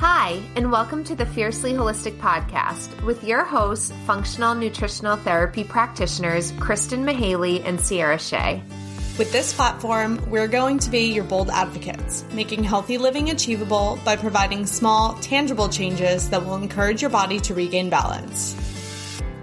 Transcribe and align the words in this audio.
Hi, 0.00 0.40
and 0.56 0.72
welcome 0.72 1.04
to 1.04 1.14
the 1.14 1.26
Fiercely 1.26 1.74
Holistic 1.74 2.16
Podcast 2.16 3.04
with 3.04 3.22
your 3.22 3.44
hosts, 3.44 3.92
functional 4.06 4.54
nutritional 4.54 5.18
therapy 5.18 5.62
practitioners 5.62 6.54
Kristen 6.58 7.04
Mahaley 7.04 7.62
and 7.66 7.78
Ciara 7.78 8.18
Shea. 8.18 8.62
With 9.18 9.30
this 9.30 9.52
platform, 9.52 10.18
we're 10.30 10.48
going 10.48 10.78
to 10.78 10.88
be 10.88 11.12
your 11.12 11.24
bold 11.24 11.50
advocates, 11.50 12.24
making 12.32 12.64
healthy 12.64 12.96
living 12.96 13.28
achievable 13.28 13.98
by 14.02 14.16
providing 14.16 14.64
small, 14.64 15.16
tangible 15.16 15.68
changes 15.68 16.30
that 16.30 16.46
will 16.46 16.56
encourage 16.56 17.02
your 17.02 17.10
body 17.10 17.38
to 17.40 17.52
regain 17.52 17.90
balance. 17.90 18.56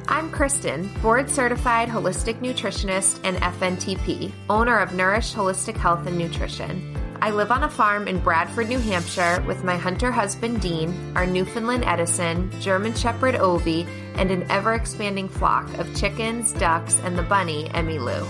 I'm 0.08 0.32
Kristen, 0.32 0.90
board 1.04 1.30
certified 1.30 1.88
holistic 1.88 2.40
nutritionist 2.40 3.20
and 3.24 3.38
FNTP, 3.38 4.32
owner 4.50 4.80
of 4.80 4.96
Nourish 4.96 5.36
Holistic 5.36 5.78
Health 5.78 6.08
and 6.08 6.18
Nutrition. 6.18 6.97
I 7.20 7.32
live 7.32 7.52
on 7.52 7.64
a 7.64 7.70
farm 7.70 8.08
in 8.08 8.20
Bradford, 8.20 8.70
New 8.70 8.78
Hampshire 8.78 9.44
with 9.48 9.64
my 9.64 9.76
hunter 9.76 10.12
husband 10.12 10.62
Dean, 10.62 10.94
our 11.16 11.26
Newfoundland 11.26 11.84
Edison, 11.84 12.52
German 12.62 12.94
Shepherd 12.94 13.36
Ovi, 13.36 13.88
and 14.16 14.30
an 14.30 14.46
ever 14.52 14.76
expanding 14.76 15.28
flock 15.28 15.68
of 15.80 15.96
chickens, 15.96 16.52
ducks, 16.54 17.00
and 17.04 17.18
the 17.18 17.24
bunny 17.24 17.70
Emmy 17.72 17.98
Lou. 17.98 18.26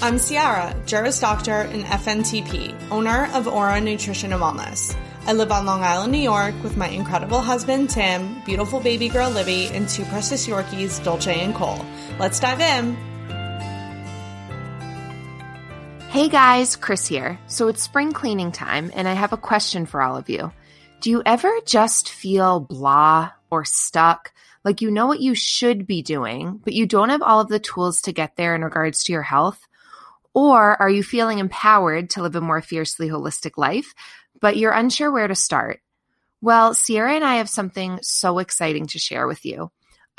I'm 0.00 0.18
Ciara, 0.18 0.76
Juris 0.86 1.18
Doctor 1.18 1.62
and 1.62 1.84
FNTP, 1.84 2.90
owner 2.90 3.28
of 3.34 3.48
Ora 3.48 3.80
Nutrition 3.80 4.32
and 4.32 4.40
Wellness. 4.40 4.96
I 5.26 5.32
live 5.32 5.50
on 5.50 5.66
Long 5.66 5.82
Island, 5.82 6.12
New 6.12 6.18
York 6.18 6.54
with 6.62 6.76
my 6.76 6.88
incredible 6.88 7.40
husband 7.40 7.90
Tim, 7.90 8.40
beautiful 8.46 8.78
baby 8.80 9.08
girl 9.08 9.28
Libby, 9.30 9.66
and 9.68 9.88
two 9.88 10.04
precious 10.04 10.46
Yorkies, 10.46 11.02
Dolce 11.02 11.40
and 11.40 11.54
Cole. 11.54 11.84
Let's 12.18 12.38
dive 12.38 12.60
in. 12.60 13.09
Hey 16.10 16.28
guys, 16.28 16.74
Chris 16.74 17.06
here. 17.06 17.38
So 17.46 17.68
it's 17.68 17.84
spring 17.84 18.10
cleaning 18.10 18.50
time, 18.50 18.90
and 18.96 19.06
I 19.06 19.12
have 19.12 19.32
a 19.32 19.36
question 19.36 19.86
for 19.86 20.02
all 20.02 20.16
of 20.16 20.28
you. 20.28 20.50
Do 21.00 21.08
you 21.08 21.22
ever 21.24 21.48
just 21.66 22.08
feel 22.08 22.58
blah 22.58 23.30
or 23.48 23.64
stuck? 23.64 24.32
Like 24.64 24.80
you 24.80 24.90
know 24.90 25.06
what 25.06 25.20
you 25.20 25.36
should 25.36 25.86
be 25.86 26.02
doing, 26.02 26.60
but 26.64 26.72
you 26.72 26.84
don't 26.84 27.10
have 27.10 27.22
all 27.22 27.40
of 27.40 27.46
the 27.46 27.60
tools 27.60 28.02
to 28.02 28.12
get 28.12 28.34
there 28.34 28.56
in 28.56 28.64
regards 28.64 29.04
to 29.04 29.12
your 29.12 29.22
health? 29.22 29.60
Or 30.34 30.82
are 30.82 30.90
you 30.90 31.04
feeling 31.04 31.38
empowered 31.38 32.10
to 32.10 32.22
live 32.22 32.34
a 32.34 32.40
more 32.40 32.60
fiercely 32.60 33.08
holistic 33.08 33.52
life, 33.56 33.94
but 34.40 34.56
you're 34.56 34.72
unsure 34.72 35.12
where 35.12 35.28
to 35.28 35.36
start? 35.36 35.80
Well, 36.40 36.74
Ciara 36.74 37.14
and 37.14 37.24
I 37.24 37.36
have 37.36 37.48
something 37.48 38.00
so 38.02 38.40
exciting 38.40 38.88
to 38.88 38.98
share 38.98 39.28
with 39.28 39.44
you. 39.44 39.70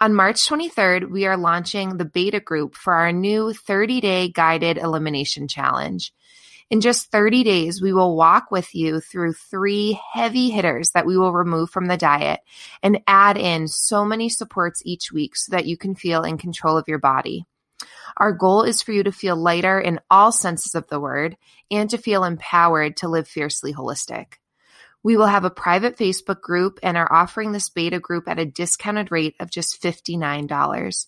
On 0.01 0.15
March 0.15 0.49
23rd, 0.49 1.11
we 1.11 1.27
are 1.27 1.37
launching 1.37 1.97
the 1.97 2.05
beta 2.05 2.39
group 2.39 2.73
for 2.73 2.91
our 2.91 3.11
new 3.11 3.53
30 3.53 4.01
day 4.01 4.29
guided 4.29 4.79
elimination 4.79 5.47
challenge. 5.47 6.11
In 6.71 6.81
just 6.81 7.11
30 7.11 7.43
days, 7.43 7.83
we 7.83 7.93
will 7.93 8.15
walk 8.15 8.49
with 8.49 8.73
you 8.73 8.99
through 8.99 9.33
three 9.33 9.99
heavy 10.11 10.49
hitters 10.49 10.89
that 10.95 11.05
we 11.05 11.19
will 11.19 11.31
remove 11.31 11.69
from 11.69 11.85
the 11.85 11.97
diet 11.97 12.39
and 12.81 13.01
add 13.05 13.37
in 13.37 13.67
so 13.67 14.03
many 14.03 14.27
supports 14.27 14.81
each 14.83 15.11
week 15.11 15.35
so 15.35 15.51
that 15.51 15.67
you 15.67 15.77
can 15.77 15.93
feel 15.93 16.23
in 16.23 16.39
control 16.39 16.79
of 16.79 16.87
your 16.87 16.97
body. 16.97 17.45
Our 18.17 18.31
goal 18.31 18.63
is 18.63 18.81
for 18.81 18.93
you 18.93 19.03
to 19.03 19.11
feel 19.11 19.35
lighter 19.35 19.79
in 19.79 19.99
all 20.09 20.31
senses 20.31 20.73
of 20.73 20.87
the 20.87 20.99
word 20.99 21.37
and 21.69 21.87
to 21.91 21.99
feel 21.99 22.23
empowered 22.23 22.97
to 22.97 23.07
live 23.07 23.27
fiercely 23.27 23.71
holistic. 23.71 24.37
We 25.03 25.17
will 25.17 25.27
have 25.27 25.45
a 25.45 25.49
private 25.49 25.97
Facebook 25.97 26.41
group 26.41 26.79
and 26.83 26.95
are 26.95 27.11
offering 27.11 27.51
this 27.51 27.69
beta 27.69 27.99
group 27.99 28.27
at 28.27 28.39
a 28.39 28.45
discounted 28.45 29.11
rate 29.11 29.35
of 29.39 29.49
just 29.49 29.81
$59. 29.81 31.07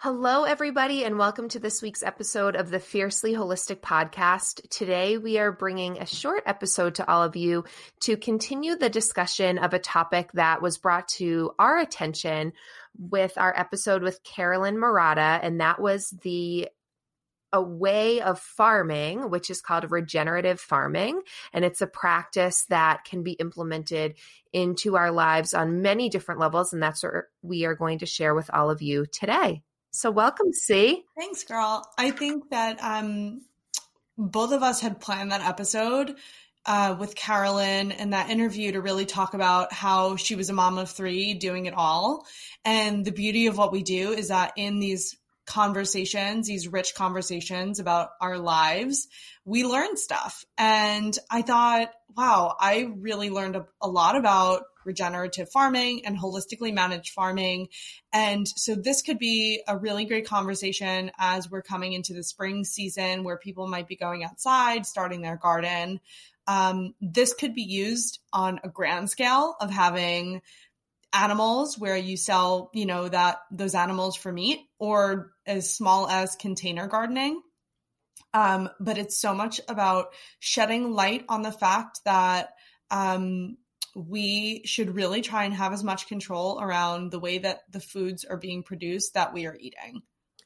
Hello, 0.00 0.44
everybody, 0.44 1.02
and 1.02 1.18
welcome 1.18 1.48
to 1.48 1.58
this 1.58 1.82
week's 1.82 2.04
episode 2.04 2.54
of 2.54 2.70
the 2.70 2.78
Fiercely 2.78 3.32
Holistic 3.32 3.80
Podcast. 3.80 4.60
Today, 4.70 5.18
we 5.18 5.38
are 5.38 5.50
bringing 5.50 5.98
a 5.98 6.06
short 6.06 6.44
episode 6.46 6.94
to 6.94 7.10
all 7.10 7.24
of 7.24 7.34
you 7.34 7.64
to 8.02 8.16
continue 8.16 8.76
the 8.76 8.90
discussion 8.90 9.58
of 9.58 9.74
a 9.74 9.80
topic 9.80 10.30
that 10.34 10.62
was 10.62 10.78
brought 10.78 11.08
to 11.08 11.50
our 11.58 11.78
attention 11.78 12.52
with 12.96 13.36
our 13.36 13.52
episode 13.58 14.04
with 14.04 14.22
Carolyn 14.22 14.76
Marotta, 14.76 15.40
and 15.42 15.60
that 15.60 15.80
was 15.80 16.10
the 16.22 16.68
a 17.52 17.60
way 17.60 18.20
of 18.20 18.38
farming, 18.38 19.30
which 19.30 19.50
is 19.50 19.60
called 19.60 19.90
regenerative 19.90 20.60
farming. 20.60 21.22
And 21.52 21.64
it's 21.64 21.80
a 21.80 21.88
practice 21.88 22.66
that 22.68 23.04
can 23.04 23.24
be 23.24 23.32
implemented 23.32 24.14
into 24.52 24.96
our 24.96 25.10
lives 25.10 25.54
on 25.54 25.82
many 25.82 26.08
different 26.08 26.40
levels. 26.40 26.72
And 26.72 26.80
that's 26.80 27.02
what 27.02 27.24
we 27.42 27.64
are 27.64 27.74
going 27.74 27.98
to 27.98 28.06
share 28.06 28.34
with 28.34 28.48
all 28.52 28.70
of 28.70 28.80
you 28.80 29.04
today. 29.10 29.62
So 29.90 30.10
welcome, 30.10 30.52
C. 30.52 31.04
Thanks, 31.18 31.44
girl. 31.44 31.84
I 31.96 32.10
think 32.10 32.50
that 32.50 32.82
um, 32.82 33.42
both 34.16 34.52
of 34.52 34.62
us 34.62 34.80
had 34.80 35.00
planned 35.00 35.32
that 35.32 35.40
episode 35.40 36.16
uh, 36.66 36.94
with 36.98 37.14
Carolyn 37.14 37.92
and 37.92 38.12
that 38.12 38.28
interview 38.28 38.72
to 38.72 38.80
really 38.82 39.06
talk 39.06 39.32
about 39.32 39.72
how 39.72 40.16
she 40.16 40.34
was 40.34 40.50
a 40.50 40.52
mom 40.52 40.76
of 40.76 40.90
three 40.90 41.34
doing 41.34 41.66
it 41.66 41.74
all. 41.74 42.26
And 42.64 43.04
the 43.04 43.12
beauty 43.12 43.46
of 43.46 43.56
what 43.56 43.72
we 43.72 43.82
do 43.82 44.12
is 44.12 44.28
that 44.28 44.52
in 44.56 44.78
these 44.78 45.16
conversations, 45.48 46.46
these 46.46 46.68
rich 46.68 46.94
conversations 46.94 47.80
about 47.80 48.10
our 48.20 48.38
lives, 48.38 49.08
we 49.44 49.64
learn 49.64 49.96
stuff. 49.96 50.44
And 50.58 51.18
I 51.30 51.42
thought, 51.42 51.90
wow, 52.16 52.54
I 52.60 52.92
really 52.98 53.30
learned 53.30 53.56
a, 53.56 53.66
a 53.80 53.88
lot 53.88 54.14
about 54.14 54.64
regenerative 54.84 55.50
farming 55.50 56.04
and 56.04 56.18
holistically 56.18 56.72
managed 56.72 57.12
farming. 57.12 57.68
And 58.12 58.46
so 58.46 58.74
this 58.74 59.02
could 59.02 59.18
be 59.18 59.62
a 59.66 59.76
really 59.76 60.04
great 60.04 60.26
conversation 60.26 61.10
as 61.18 61.50
we're 61.50 61.62
coming 61.62 61.94
into 61.94 62.12
the 62.12 62.22
spring 62.22 62.64
season 62.64 63.24
where 63.24 63.38
people 63.38 63.68
might 63.68 63.88
be 63.88 63.96
going 63.96 64.24
outside, 64.24 64.86
starting 64.86 65.22
their 65.22 65.36
garden. 65.36 66.00
Um, 66.46 66.94
this 67.00 67.34
could 67.34 67.54
be 67.54 67.62
used 67.62 68.20
on 68.32 68.60
a 68.64 68.68
grand 68.68 69.10
scale 69.10 69.56
of 69.60 69.70
having 69.70 70.42
animals 71.12 71.78
where 71.78 71.96
you 71.96 72.16
sell, 72.16 72.70
you 72.74 72.86
know, 72.86 73.08
that 73.08 73.38
those 73.50 73.74
animals 73.74 74.16
for 74.16 74.32
meat 74.32 74.60
or 74.78 75.32
as 75.48 75.74
small 75.74 76.08
as 76.08 76.36
container 76.36 76.86
gardening. 76.86 77.42
Um, 78.34 78.68
but 78.78 78.98
it's 78.98 79.20
so 79.20 79.34
much 79.34 79.60
about 79.68 80.12
shedding 80.38 80.92
light 80.92 81.24
on 81.28 81.42
the 81.42 81.52
fact 81.52 82.00
that 82.04 82.50
um, 82.90 83.56
we 83.94 84.62
should 84.64 84.94
really 84.94 85.22
try 85.22 85.44
and 85.44 85.54
have 85.54 85.72
as 85.72 85.82
much 85.82 86.08
control 86.08 86.60
around 86.60 87.10
the 87.10 87.18
way 87.18 87.38
that 87.38 87.60
the 87.70 87.80
foods 87.80 88.24
are 88.24 88.36
being 88.36 88.62
produced 88.62 89.14
that 89.14 89.32
we 89.32 89.46
are 89.46 89.56
eating. 89.58 90.02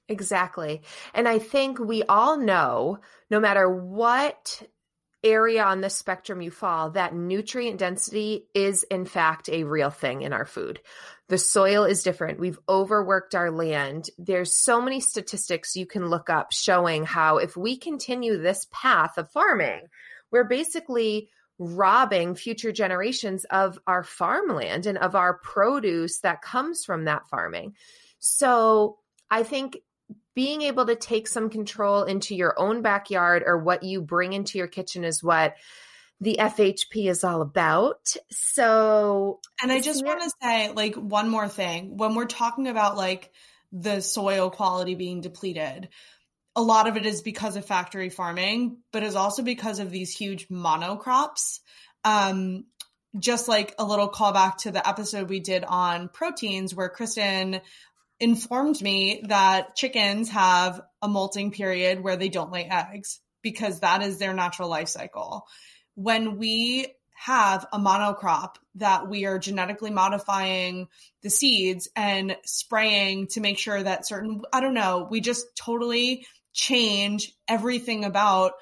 Exactly. 0.09 0.83
And 1.15 1.27
I 1.29 1.39
think 1.39 1.79
we 1.79 2.03
all 2.05 2.37
know 2.37 2.99
no 3.31 3.41
matter 3.41 3.69
what 3.69 4.63
area 5.25 5.65
on 5.65 5.81
the 5.81 5.91
spectrum 5.91 6.43
you 6.43 6.51
fall, 6.51 6.91
that 6.91 7.15
nutrient 7.15 7.79
density 7.79 8.47
is 8.55 8.83
in 8.85 9.05
fact 9.05 9.49
a 9.49 9.65
real 9.65 9.91
thing 9.91 10.23
in 10.23 10.33
our 10.33 10.45
food. 10.45 10.81
The 11.29 11.39
soil 11.39 11.85
is 11.85 12.03
different. 12.03 12.41
We've 12.41 12.59
overworked 12.69 13.35
our 13.35 13.51
land. 13.51 14.11
There's 14.19 14.57
so 14.57 14.83
many 14.83 15.01
statistics 15.01 15.77
you 15.77 15.87
can 15.87 16.09
look 16.09 16.29
up 16.29 16.53
showing 16.53 17.05
how 17.05 17.39
if 17.39 17.57
we 17.57 17.77
continue 17.77 18.37
this 18.37 18.67
path 18.73 19.17
of 19.17 19.31
farming, 19.31 19.87
we're 20.31 20.45
basically 20.45 21.31
robbing 21.59 22.35
future 22.35 22.73
generations 22.73 23.45
of 23.45 23.79
our 23.87 24.03
farmland 24.03 24.87
and 24.87 24.99
of 24.99 25.15
our 25.15 25.39
produce 25.39 26.21
that 26.21 26.43
comes 26.43 26.85
from 26.85 27.05
that 27.05 27.29
farming. 27.29 27.75
So 28.19 28.99
I 29.31 29.43
think 29.43 29.79
being 30.35 30.63
able 30.63 30.87
to 30.87 30.97
take 30.97 31.29
some 31.29 31.51
control 31.51 32.05
into 32.05 32.35
your 32.35 32.59
own 32.59 32.83
backyard 32.83 33.43
or 33.47 33.59
what 33.59 33.83
you 33.83 34.01
bring 34.01 34.33
into 34.33 34.59
your 34.59 34.67
kitchen 34.67 35.05
is 35.05 35.23
what 35.23 35.55
the 36.21 36.37
FHP 36.39 37.11
is 37.11 37.25
all 37.25 37.43
about. 37.43 38.15
So, 38.31 39.41
and 39.61 39.73
I 39.73 39.81
just 39.81 40.05
want 40.05 40.23
to 40.23 40.31
say 40.41 40.71
like 40.73 40.95
one 40.95 41.29
more 41.29 41.49
thing 41.49 41.97
when 41.97 42.15
we're 42.15 42.27
talking 42.27 42.69
about 42.69 42.97
like 42.97 43.33
the 43.73 44.01
soil 44.01 44.51
quality 44.51 44.95
being 44.95 45.21
depleted, 45.21 45.89
a 46.55 46.63
lot 46.63 46.87
of 46.87 46.97
it 46.97 47.07
is 47.07 47.23
because 47.23 47.57
of 47.57 47.65
factory 47.65 48.09
farming, 48.09 48.79
but 48.93 49.03
is 49.03 49.17
also 49.17 49.43
because 49.43 49.81
of 49.81 49.91
these 49.91 50.15
huge 50.15 50.49
monocrops. 50.49 51.61
Um, 52.05 52.67
just 53.19 53.49
like 53.49 53.75
a 53.79 53.85
little 53.85 54.11
callback 54.11 54.59
to 54.59 54.71
the 54.71 54.87
episode 54.87 55.29
we 55.29 55.41
did 55.41 55.65
on 55.65 56.09
proteins, 56.09 56.75
where 56.75 56.89
Kristen 56.89 57.61
informed 58.23 58.81
me 58.81 59.21
that 59.27 59.75
chickens 59.75 60.31
have 60.31 60.81
a 61.03 61.09
molting 61.09 61.51
period 61.51 62.01
where 62.01 62.17
they 62.17 62.29
don't 62.29 62.53
lay 62.53 62.65
eggs 62.65 63.19
because 63.43 63.81
that 63.81 64.01
is 64.01 64.19
their 64.19 64.33
natural 64.33 64.69
life 64.69 64.89
cycle. 64.89 65.45
When 65.97 66.39
we 66.39 66.87
have 67.15 67.67
a 67.73 67.79
monocrop 67.79 68.55
that 68.77 69.09
we 69.09 69.27
are 69.27 69.41
genetically 69.41 69.91
modifying 69.91 70.87
the 71.23 71.31
seeds 71.31 71.89
and 71.97 72.37
spraying 72.45 73.27
to 73.27 73.41
make 73.41 73.59
sure 73.59 73.83
that 73.83 74.07
certain, 74.07 74.43
I 74.53 74.61
don't 74.61 74.75
know, 74.75 75.09
we 75.11 75.21
just 75.21 75.47
totally 75.57 76.25
change 76.53 77.33
everything 77.49 78.05
about 78.05 78.53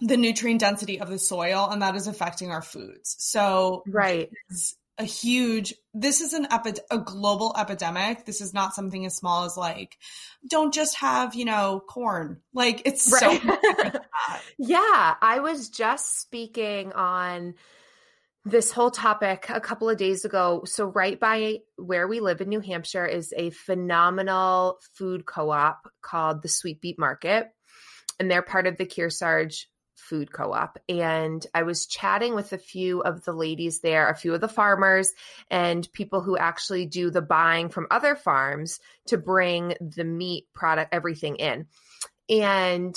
the 0.00 0.16
nutrient 0.16 0.60
density 0.60 1.00
of 1.00 1.08
the 1.08 1.18
soil 1.18 1.68
and 1.70 1.82
that 1.82 1.94
is 1.94 2.08
affecting 2.08 2.50
our 2.50 2.62
foods. 2.62 3.14
So, 3.20 3.84
right. 3.86 4.30
A 4.98 5.04
huge, 5.04 5.74
this 5.92 6.20
is 6.20 6.32
an 6.32 6.46
epi- 6.50 6.80
a 6.90 6.98
global 6.98 7.54
epidemic. 7.58 8.26
This 8.26 8.40
is 8.40 8.54
not 8.54 8.74
something 8.74 9.04
as 9.06 9.16
small 9.16 9.44
as 9.44 9.56
like, 9.56 9.98
don't 10.48 10.72
just 10.72 10.96
have, 10.96 11.34
you 11.34 11.44
know, 11.44 11.82
corn. 11.88 12.40
Like 12.52 12.82
it's 12.84 13.10
right. 13.12 13.42
so. 13.42 14.00
yeah. 14.58 15.14
I 15.20 15.40
was 15.40 15.68
just 15.68 16.20
speaking 16.20 16.92
on 16.92 17.54
this 18.44 18.70
whole 18.70 18.90
topic 18.90 19.46
a 19.48 19.60
couple 19.60 19.88
of 19.88 19.96
days 19.96 20.24
ago. 20.24 20.62
So, 20.66 20.86
right 20.86 21.18
by 21.18 21.60
where 21.76 22.06
we 22.06 22.20
live 22.20 22.40
in 22.40 22.48
New 22.48 22.60
Hampshire 22.60 23.06
is 23.06 23.32
a 23.36 23.50
phenomenal 23.50 24.78
food 24.94 25.24
co 25.24 25.50
op 25.50 25.90
called 26.02 26.42
the 26.42 26.48
Sweet 26.48 26.80
Beet 26.80 26.98
Market. 26.98 27.48
And 28.20 28.30
they're 28.30 28.42
part 28.42 28.66
of 28.66 28.76
the 28.76 28.86
Kearsarge 28.86 29.64
food 30.04 30.32
co-op 30.32 30.78
and 30.88 31.46
I 31.54 31.62
was 31.62 31.86
chatting 31.86 32.34
with 32.34 32.52
a 32.52 32.58
few 32.58 33.02
of 33.02 33.24
the 33.24 33.32
ladies 33.32 33.80
there, 33.80 34.08
a 34.08 34.16
few 34.16 34.34
of 34.34 34.40
the 34.40 34.48
farmers 34.48 35.12
and 35.50 35.90
people 35.92 36.20
who 36.20 36.36
actually 36.36 36.86
do 36.86 37.10
the 37.10 37.22
buying 37.22 37.68
from 37.68 37.86
other 37.90 38.14
farms 38.14 38.80
to 39.06 39.18
bring 39.18 39.74
the 39.80 40.04
meat 40.04 40.46
product 40.54 40.94
everything 40.94 41.36
in. 41.36 41.66
And 42.28 42.94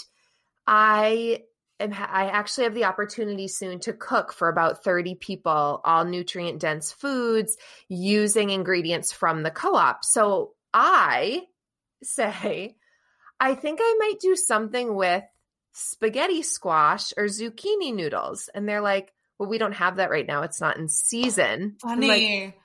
I 0.65 1.44
am 1.80 1.94
I 1.94 2.30
actually 2.30 2.65
have 2.65 2.74
the 2.74 2.86
opportunity 2.86 3.48
soon 3.48 3.80
to 3.81 3.94
cook 3.94 4.33
for 4.33 4.50
about 4.50 4.83
30 4.83 5.15
people 5.15 5.81
all 5.83 6.06
nutrient 6.06 6.59
dense 6.59 6.92
foods 6.92 7.57
using 7.88 8.50
ingredients 8.50 9.12
from 9.12 9.44
the 9.44 9.51
co-op. 9.51 10.04
So 10.04 10.54
I 10.74 11.44
say 12.04 12.75
I 13.39 13.56
think 13.56 13.80
I 13.81 13.95
might 14.00 14.19
do 14.19 14.36
something 14.36 14.95
with 14.95 15.24
spaghetti 15.77 16.41
squash 16.41 17.13
or 17.15 17.25
zucchini 17.25 17.94
noodles. 17.94 18.50
And 18.53 18.68
they're 18.68 18.81
like, 18.81 19.13
well, 19.38 19.47
we 19.47 19.57
don't 19.57 19.74
have 19.74 19.97
that 19.97 20.09
right 20.09 20.25
now. 20.25 20.41
It's 20.41 20.59
not 20.59 20.77
in 20.77 20.89
season. 20.89 21.75
Funny. 21.79 22.07
Like, 22.07 22.59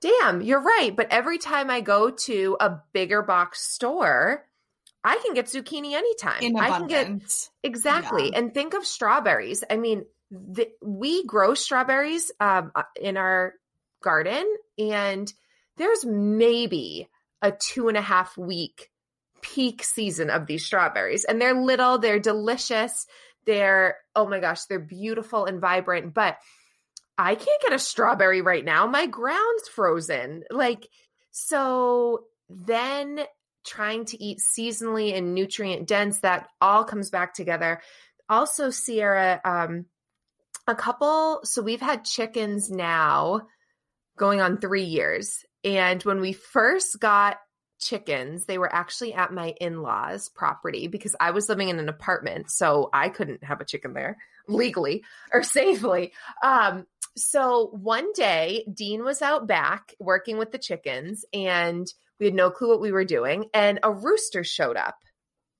Damn, 0.00 0.42
you're 0.42 0.62
right. 0.62 0.94
But 0.94 1.08
every 1.10 1.38
time 1.38 1.70
I 1.70 1.80
go 1.80 2.10
to 2.10 2.56
a 2.60 2.80
bigger 2.92 3.22
box 3.22 3.62
store, 3.62 4.46
I 5.02 5.18
can 5.24 5.34
get 5.34 5.46
zucchini 5.46 5.94
anytime. 5.94 6.40
In 6.40 6.56
I 6.56 6.68
can 6.70 6.86
get 6.86 7.08
exactly. 7.62 8.30
Yeah. 8.30 8.38
And 8.38 8.54
think 8.54 8.74
of 8.74 8.86
strawberries. 8.86 9.64
I 9.68 9.76
mean, 9.76 10.04
the, 10.30 10.68
we 10.82 11.24
grow 11.24 11.54
strawberries 11.54 12.30
um, 12.38 12.70
uh, 12.74 12.82
in 13.00 13.16
our 13.16 13.54
garden, 14.02 14.44
and 14.78 15.32
there's 15.78 16.04
maybe 16.04 17.08
a 17.42 17.50
two 17.50 17.88
and 17.88 17.96
a 17.96 18.02
half 18.02 18.36
week 18.36 18.90
peak 19.42 19.82
season 19.82 20.30
of 20.30 20.46
these 20.46 20.64
strawberries. 20.64 21.24
And 21.24 21.40
they're 21.40 21.54
little, 21.54 21.98
they're 21.98 22.20
delicious. 22.20 23.06
They're, 23.46 23.96
oh 24.14 24.26
my 24.26 24.40
gosh, 24.40 24.64
they're 24.64 24.78
beautiful 24.78 25.44
and 25.46 25.60
vibrant. 25.60 26.14
But 26.14 26.38
I 27.16 27.34
can't 27.34 27.62
get 27.62 27.72
a 27.72 27.78
strawberry 27.78 28.42
right 28.42 28.64
now. 28.64 28.86
My 28.86 29.06
ground's 29.06 29.68
frozen. 29.68 30.44
Like, 30.50 30.88
so 31.30 32.24
then 32.48 33.20
trying 33.66 34.04
to 34.06 34.22
eat 34.22 34.38
seasonally 34.38 35.16
and 35.16 35.34
nutrient 35.34 35.86
dense, 35.86 36.20
that 36.20 36.48
all 36.60 36.84
comes 36.84 37.10
back 37.10 37.34
together. 37.34 37.80
Also, 38.28 38.70
Ciara, 38.70 39.40
um, 39.44 39.86
a 40.66 40.74
couple, 40.74 41.40
so 41.44 41.62
we've 41.62 41.80
had 41.80 42.04
chickens 42.04 42.70
now 42.70 43.42
going 44.18 44.40
on 44.40 44.58
three 44.58 44.84
years. 44.84 45.44
And 45.64 46.02
when 46.02 46.20
we 46.20 46.32
first 46.32 47.00
got 47.00 47.38
chickens. 47.78 48.44
They 48.44 48.58
were 48.58 48.72
actually 48.72 49.14
at 49.14 49.32
my 49.32 49.54
in 49.60 49.82
law's 49.82 50.28
property 50.28 50.88
because 50.88 51.14
I 51.20 51.30
was 51.30 51.48
living 51.48 51.68
in 51.68 51.78
an 51.78 51.88
apartment. 51.88 52.50
So 52.50 52.90
I 52.92 53.08
couldn't 53.08 53.44
have 53.44 53.60
a 53.60 53.64
chicken 53.64 53.92
there 53.92 54.16
legally 54.48 55.04
or 55.32 55.42
safely. 55.42 56.12
Um, 56.42 56.86
so 57.16 57.70
one 57.72 58.12
day, 58.12 58.64
Dean 58.72 59.04
was 59.04 59.22
out 59.22 59.46
back 59.46 59.94
working 59.98 60.38
with 60.38 60.52
the 60.52 60.58
chickens 60.58 61.24
and 61.32 61.86
we 62.18 62.26
had 62.26 62.34
no 62.34 62.50
clue 62.50 62.68
what 62.68 62.80
we 62.80 62.92
were 62.92 63.04
doing. 63.04 63.46
And 63.54 63.80
a 63.82 63.92
rooster 63.92 64.44
showed 64.44 64.76
up. 64.76 64.96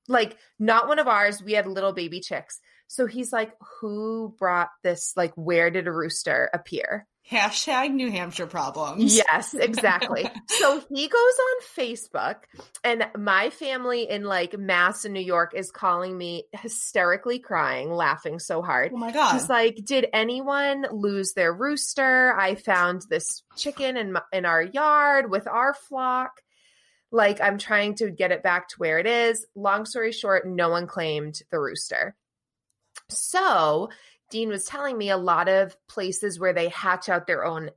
Like, 0.08 0.36
not 0.58 0.88
one 0.88 0.98
of 0.98 1.06
ours. 1.06 1.42
We 1.42 1.52
had 1.52 1.66
little 1.66 1.92
baby 1.92 2.20
chicks. 2.20 2.60
So 2.86 3.06
he's 3.06 3.32
like, 3.32 3.52
Who 3.80 4.34
brought 4.38 4.70
this? 4.82 5.12
Like, 5.16 5.34
where 5.34 5.70
did 5.70 5.86
a 5.86 5.92
rooster 5.92 6.48
appear? 6.54 7.06
Hashtag 7.30 7.92
New 7.92 8.10
Hampshire 8.10 8.46
problems. 8.46 9.14
Yes, 9.14 9.52
exactly. 9.52 10.30
so 10.48 10.82
he 10.90 11.08
goes 11.08 11.14
on 11.18 11.62
Facebook, 11.76 12.36
and 12.82 13.06
my 13.18 13.50
family 13.50 14.08
in 14.08 14.24
like 14.24 14.58
Mass 14.58 15.04
and 15.04 15.12
New 15.12 15.20
York 15.20 15.52
is 15.54 15.70
calling 15.70 16.16
me 16.16 16.44
hysterically 16.52 17.38
crying, 17.38 17.92
laughing 17.92 18.38
so 18.38 18.62
hard. 18.62 18.92
Oh 18.94 18.98
my 18.98 19.12
God. 19.12 19.34
He's 19.34 19.48
like, 19.50 19.76
Did 19.84 20.06
anyone 20.12 20.86
lose 20.90 21.34
their 21.34 21.52
rooster? 21.52 22.34
I 22.34 22.54
found 22.54 23.02
this 23.10 23.42
chicken 23.56 23.98
in, 23.98 24.12
my, 24.12 24.22
in 24.32 24.46
our 24.46 24.62
yard 24.62 25.30
with 25.30 25.46
our 25.46 25.74
flock. 25.74 26.40
Like, 27.10 27.42
I'm 27.42 27.58
trying 27.58 27.96
to 27.96 28.10
get 28.10 28.32
it 28.32 28.42
back 28.42 28.68
to 28.68 28.74
where 28.78 28.98
it 28.98 29.06
is. 29.06 29.46
Long 29.54 29.84
story 29.84 30.12
short, 30.12 30.46
no 30.46 30.70
one 30.70 30.86
claimed 30.86 31.40
the 31.50 31.58
rooster. 31.58 32.14
So 33.10 33.90
Dean 34.30 34.48
was 34.48 34.64
telling 34.64 34.96
me 34.96 35.10
a 35.10 35.16
lot 35.16 35.48
of 35.48 35.76
places 35.86 36.38
where 36.38 36.52
they 36.52 36.68
hatch 36.68 37.08
out 37.08 37.26
their 37.26 37.44
own 37.44 37.70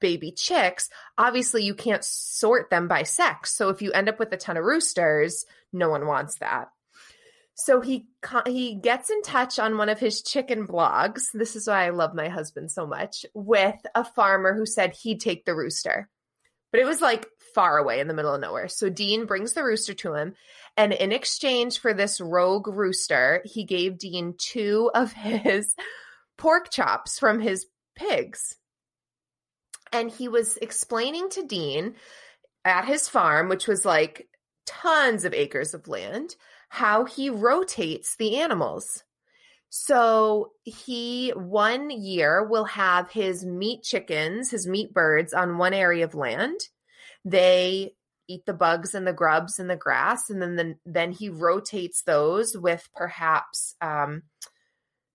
baby 0.00 0.32
chicks, 0.32 0.88
obviously 1.16 1.64
you 1.64 1.74
can't 1.74 2.04
sort 2.04 2.70
them 2.70 2.88
by 2.88 3.02
sex. 3.02 3.54
So 3.54 3.68
if 3.70 3.82
you 3.82 3.92
end 3.92 4.08
up 4.08 4.18
with 4.18 4.32
a 4.32 4.36
ton 4.36 4.56
of 4.56 4.64
roosters, 4.64 5.46
no 5.72 5.88
one 5.88 6.06
wants 6.06 6.38
that. 6.38 6.68
So 7.54 7.80
he 7.80 8.06
he 8.46 8.74
gets 8.74 9.08
in 9.08 9.22
touch 9.22 9.58
on 9.58 9.78
one 9.78 9.88
of 9.88 9.98
his 9.98 10.20
chicken 10.20 10.66
blogs. 10.66 11.28
This 11.32 11.56
is 11.56 11.66
why 11.66 11.86
I 11.86 11.90
love 11.90 12.14
my 12.14 12.28
husband 12.28 12.70
so 12.70 12.86
much 12.86 13.24
with 13.32 13.76
a 13.94 14.04
farmer 14.04 14.54
who 14.54 14.66
said 14.66 14.94
he'd 14.94 15.20
take 15.20 15.46
the 15.46 15.54
rooster. 15.54 16.10
But 16.70 16.80
it 16.80 16.86
was 16.86 17.00
like 17.00 17.26
far 17.54 17.78
away 17.78 18.00
in 18.00 18.08
the 18.08 18.14
middle 18.14 18.34
of 18.34 18.40
nowhere. 18.42 18.68
So 18.68 18.90
Dean 18.90 19.24
brings 19.24 19.54
the 19.54 19.64
rooster 19.64 19.94
to 19.94 20.14
him. 20.14 20.34
And 20.76 20.92
in 20.92 21.12
exchange 21.12 21.78
for 21.78 21.94
this 21.94 22.20
rogue 22.20 22.68
rooster, 22.68 23.42
he 23.44 23.64
gave 23.64 23.98
Dean 23.98 24.34
two 24.38 24.90
of 24.94 25.12
his 25.12 25.74
pork 26.38 26.70
chops 26.70 27.18
from 27.18 27.40
his 27.40 27.66
pigs. 27.96 28.56
And 29.92 30.10
he 30.10 30.28
was 30.28 30.58
explaining 30.58 31.30
to 31.30 31.46
Dean 31.46 31.94
at 32.64 32.84
his 32.84 33.08
farm, 33.08 33.48
which 33.48 33.66
was 33.66 33.84
like 33.84 34.28
tons 34.66 35.24
of 35.24 35.32
acres 35.32 35.72
of 35.72 35.88
land, 35.88 36.36
how 36.68 37.04
he 37.04 37.30
rotates 37.30 38.16
the 38.16 38.38
animals. 38.38 39.02
So 39.70 40.52
he 40.64 41.30
one 41.30 41.90
year 41.90 42.46
will 42.46 42.64
have 42.64 43.10
his 43.10 43.44
meat 43.44 43.82
chickens, 43.82 44.50
his 44.50 44.66
meat 44.66 44.92
birds 44.92 45.32
on 45.32 45.58
one 45.58 45.74
area 45.74 46.04
of 46.04 46.14
land 46.14 46.60
they 47.26 47.95
eat 48.28 48.44
the 48.46 48.52
bugs 48.52 48.94
and 48.94 49.06
the 49.06 49.12
grubs 49.12 49.58
and 49.58 49.70
the 49.70 49.76
grass 49.76 50.30
and 50.30 50.40
then 50.42 50.56
the, 50.56 50.74
then 50.84 51.12
he 51.12 51.28
rotates 51.28 52.02
those 52.02 52.56
with 52.56 52.88
perhaps 52.94 53.74
um, 53.80 54.22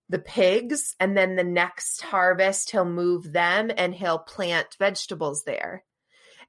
the 0.08 0.18
pigs 0.18 0.94
and 1.00 1.16
then 1.16 1.36
the 1.36 1.44
next 1.44 2.02
harvest 2.02 2.70
he'll 2.70 2.84
move 2.84 3.32
them 3.32 3.70
and 3.76 3.94
he'll 3.94 4.18
plant 4.18 4.76
vegetables 4.78 5.44
there. 5.44 5.84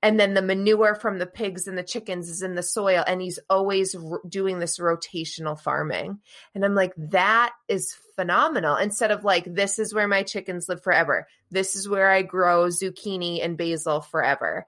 And 0.01 0.19
then 0.19 0.33
the 0.33 0.41
manure 0.41 0.95
from 0.95 1.17
the 1.17 1.25
pigs 1.25 1.65
and 1.65 1.77
the 1.77 1.83
chickens 1.83 2.29
is 2.29 2.41
in 2.41 2.55
the 2.55 2.63
soil 2.63 3.05
and 3.07 3.21
he's 3.21 3.39
always 3.49 3.95
r- 3.95 4.19
doing 4.27 4.59
this 4.59 4.79
rotational 4.79 5.57
farming. 5.57 6.19
And 6.53 6.65
i'm 6.65 6.75
like 6.75 6.93
that 6.97 7.53
is 7.69 7.95
phenomenal. 8.15 8.75
Instead 8.75 9.11
of 9.11 9.23
like 9.23 9.45
this 9.45 9.79
is 9.79 9.93
where 9.93 10.07
my 10.07 10.23
chickens 10.23 10.67
live 10.67 10.83
forever 10.83 11.27
this 11.53 11.75
is 11.75 11.87
where 11.87 12.09
i 12.09 12.21
grow 12.21 12.65
zucchini 12.65 13.43
and 13.43 13.57
basil 13.57 14.01
forever 14.01 14.65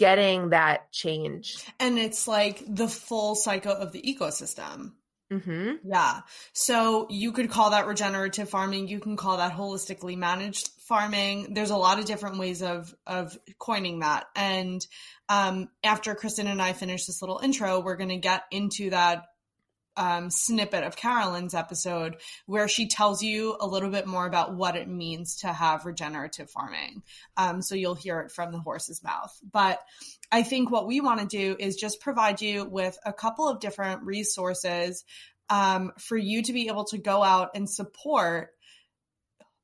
getting 0.00 0.48
that 0.48 0.90
change. 0.90 1.62
And 1.78 1.98
it's 1.98 2.26
like 2.26 2.64
the 2.66 2.88
full 2.88 3.34
cycle 3.34 3.72
of 3.72 3.92
the 3.92 4.00
ecosystem. 4.00 4.92
Mm-hmm. 5.30 5.74
Yeah. 5.84 6.22
So 6.54 7.06
you 7.10 7.32
could 7.32 7.50
call 7.50 7.70
that 7.70 7.86
regenerative 7.86 8.48
farming. 8.48 8.88
You 8.88 8.98
can 8.98 9.16
call 9.16 9.36
that 9.36 9.52
holistically 9.52 10.16
managed 10.16 10.70
farming. 10.88 11.52
There's 11.52 11.70
a 11.70 11.76
lot 11.76 11.98
of 11.98 12.06
different 12.06 12.38
ways 12.38 12.62
of 12.62 12.92
of 13.06 13.38
coining 13.58 14.00
that. 14.00 14.24
And 14.34 14.84
um, 15.28 15.68
after 15.84 16.14
Kristen 16.14 16.46
and 16.46 16.62
I 16.62 16.72
finish 16.72 17.04
this 17.04 17.20
little 17.20 17.38
intro, 17.38 17.78
we're 17.80 17.96
going 17.96 18.08
to 18.08 18.16
get 18.16 18.44
into 18.50 18.90
that 18.90 19.26
um, 20.00 20.30
snippet 20.30 20.82
of 20.82 20.96
Carolyn's 20.96 21.52
episode 21.52 22.16
where 22.46 22.68
she 22.68 22.88
tells 22.88 23.22
you 23.22 23.54
a 23.60 23.66
little 23.66 23.90
bit 23.90 24.06
more 24.06 24.26
about 24.26 24.54
what 24.54 24.74
it 24.74 24.88
means 24.88 25.36
to 25.40 25.48
have 25.48 25.84
regenerative 25.84 26.50
farming. 26.50 27.02
Um, 27.36 27.60
so 27.60 27.74
you'll 27.74 27.94
hear 27.94 28.20
it 28.20 28.32
from 28.32 28.50
the 28.50 28.58
horse's 28.58 29.04
mouth. 29.04 29.38
But 29.52 29.78
I 30.32 30.42
think 30.42 30.70
what 30.70 30.86
we 30.86 31.02
want 31.02 31.20
to 31.20 31.26
do 31.26 31.54
is 31.58 31.76
just 31.76 32.00
provide 32.00 32.40
you 32.40 32.64
with 32.64 32.98
a 33.04 33.12
couple 33.12 33.46
of 33.46 33.60
different 33.60 34.04
resources 34.04 35.04
um, 35.50 35.92
for 35.98 36.16
you 36.16 36.44
to 36.44 36.52
be 36.54 36.68
able 36.68 36.84
to 36.86 36.98
go 36.98 37.22
out 37.22 37.50
and 37.54 37.68
support 37.68 38.52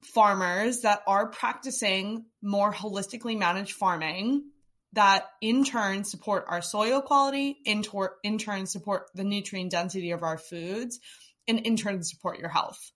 farmers 0.04 0.82
that 0.82 1.00
are 1.06 1.28
practicing 1.28 2.26
more 2.42 2.74
holistically 2.74 3.38
managed 3.38 3.72
farming 3.72 4.44
that 4.96 5.26
in 5.40 5.64
turn 5.64 6.04
support 6.04 6.44
our 6.48 6.60
soil 6.60 7.00
quality, 7.00 7.58
in, 7.64 7.82
tor- 7.82 8.16
in 8.24 8.38
turn 8.38 8.66
support 8.66 9.06
the 9.14 9.24
nutrient 9.24 9.70
density 9.70 10.10
of 10.10 10.22
our 10.22 10.38
foods, 10.38 10.98
and 11.46 11.60
in 11.60 11.76
turn 11.76 12.02
support 12.02 12.38
your 12.38 12.48
health. 12.48 12.90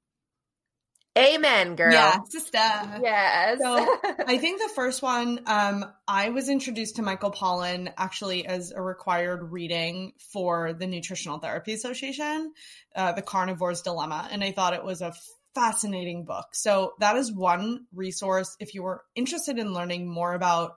Amen, 1.19 1.75
girl. 1.75 1.92
Yeah, 1.92 2.19
sister. 2.28 2.59
Yes. 3.02 3.59
So 3.61 3.99
I 4.26 4.38
think 4.38 4.61
the 4.61 4.73
first 4.75 5.02
one, 5.02 5.40
um, 5.47 5.85
I 6.07 6.30
was 6.30 6.49
introduced 6.49 6.97
to 6.97 7.02
Michael 7.02 7.33
Pollan 7.33 7.92
actually 7.97 8.47
as 8.47 8.71
a 8.71 8.80
required 8.80 9.50
reading 9.50 10.12
for 10.33 10.73
the 10.73 10.87
Nutritional 10.87 11.38
Therapy 11.38 11.73
Association, 11.73 12.52
uh, 12.95 13.12
The 13.12 13.23
Carnivore's 13.23 13.83
Dilemma. 13.83 14.28
And 14.30 14.45
I 14.45 14.52
thought 14.52 14.73
it 14.73 14.85
was 14.85 15.02
a 15.02 15.12
fascinating 15.54 16.25
book. 16.25 16.47
So 16.52 16.92
that 17.00 17.16
is 17.16 17.33
one 17.33 17.87
resource 17.92 18.57
if 18.61 18.75
you 18.75 18.85
were 18.85 19.02
interested 19.16 19.59
in 19.59 19.75
learning 19.75 20.09
more 20.09 20.35
about 20.35 20.76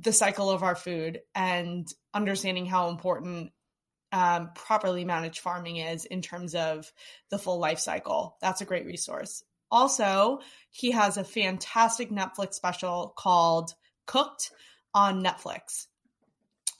the 0.00 0.12
cycle 0.12 0.50
of 0.50 0.62
our 0.62 0.74
food 0.74 1.20
and 1.34 1.86
understanding 2.12 2.66
how 2.66 2.88
important 2.88 3.52
um, 4.12 4.50
properly 4.54 5.04
managed 5.04 5.40
farming 5.40 5.76
is 5.76 6.04
in 6.04 6.22
terms 6.22 6.54
of 6.54 6.92
the 7.30 7.38
full 7.38 7.58
life 7.58 7.78
cycle. 7.78 8.36
That's 8.40 8.60
a 8.60 8.64
great 8.64 8.86
resource. 8.86 9.42
Also, 9.70 10.40
he 10.70 10.92
has 10.92 11.16
a 11.16 11.24
fantastic 11.24 12.10
Netflix 12.10 12.54
special 12.54 13.12
called 13.16 13.74
Cooked 14.06 14.52
on 14.94 15.24
Netflix. 15.24 15.86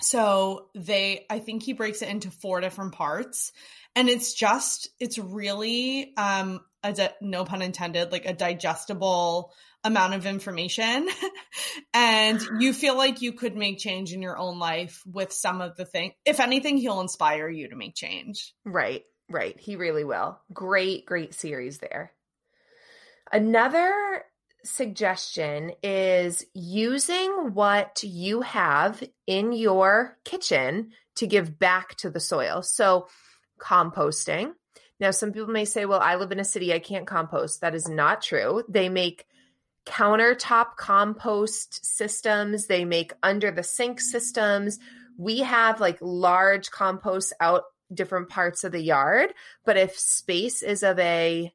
So 0.01 0.69
they, 0.75 1.27
I 1.31 1.39
think 1.39 1.63
he 1.63 1.73
breaks 1.73 2.03
it 2.03 2.09
into 2.09 2.31
four 2.31 2.61
different 2.61 2.93
parts, 2.93 3.53
and 3.97 4.09
it's 4.09 4.35
just, 4.35 4.91
it's 5.01 5.19
really, 5.19 6.13
um, 6.17 6.61
a 6.85 7.13
no 7.21 7.45
pun 7.45 7.63
intended, 7.63 8.13
like 8.13 8.27
a 8.27 8.33
digestible 8.33 9.53
amount 9.83 10.15
of 10.15 10.27
information, 10.27 11.09
and 11.95 12.41
you 12.59 12.73
feel 12.73 12.97
like 12.97 13.23
you 13.23 13.33
could 13.33 13.57
make 13.57 13.79
change 13.79 14.13
in 14.13 14.23
your 14.23 14.39
own 14.39 14.59
life 14.59 15.03
with 15.07 15.33
some 15.33 15.61
of 15.61 15.77
the 15.77 15.85
thing. 15.85 16.13
If 16.25 16.41
anything, 16.41 16.77
he'll 16.77 17.01
inspire 17.01 17.49
you 17.49 17.69
to 17.69 17.77
make 17.77 17.95
change. 17.95 18.55
Right, 18.65 19.03
right. 19.31 19.59
He 19.59 19.77
really 19.77 20.05
will. 20.05 20.41
Great, 20.53 21.07
great 21.07 21.35
series 21.35 21.79
there. 21.79 22.13
Another 23.33 24.23
suggestion 24.65 25.73
is 25.83 26.45
using 26.55 27.53
what 27.53 28.03
you 28.03 28.41
have 28.41 29.03
in 29.27 29.53
your 29.53 30.19
kitchen 30.25 30.93
to 31.17 31.27
give 31.27 31.59
back 31.59 31.95
to 31.97 32.11
the 32.11 32.21
soil. 32.21 32.63
So, 32.63 33.09
composting. 33.61 34.53
Now, 35.01 35.11
some 35.11 35.33
people 35.33 35.49
may 35.49 35.65
say, 35.65 35.87
well, 35.87 36.01
I 36.01 36.15
live 36.17 36.33
in 36.33 36.41
a 36.41 36.45
city, 36.45 36.73
I 36.73 36.79
can't 36.79 37.07
compost. 37.07 37.61
That 37.61 37.75
is 37.75 37.89
not 37.89 38.23
true. 38.23 38.63
They 38.69 38.89
make 38.89 39.27
countertop 39.87 40.77
compost 40.77 41.85
systems, 41.85 42.67
they 42.67 42.85
make 42.85 43.13
under 43.23 43.51
the 43.51 43.63
sink 43.63 44.01
systems. 44.01 44.79
We 45.19 45.41
have 45.41 45.81
like 45.81 45.99
large 46.01 46.71
composts 46.71 47.33
out 47.41 47.65
different 47.93 48.29
parts 48.31 48.65
of 48.65 48.73
the 48.73 48.81
yard, 48.81 49.35
but 49.65 49.77
if 49.77 49.99
space 49.99 50.63
is 50.63 50.83
of 50.83 50.99
a 50.99 51.53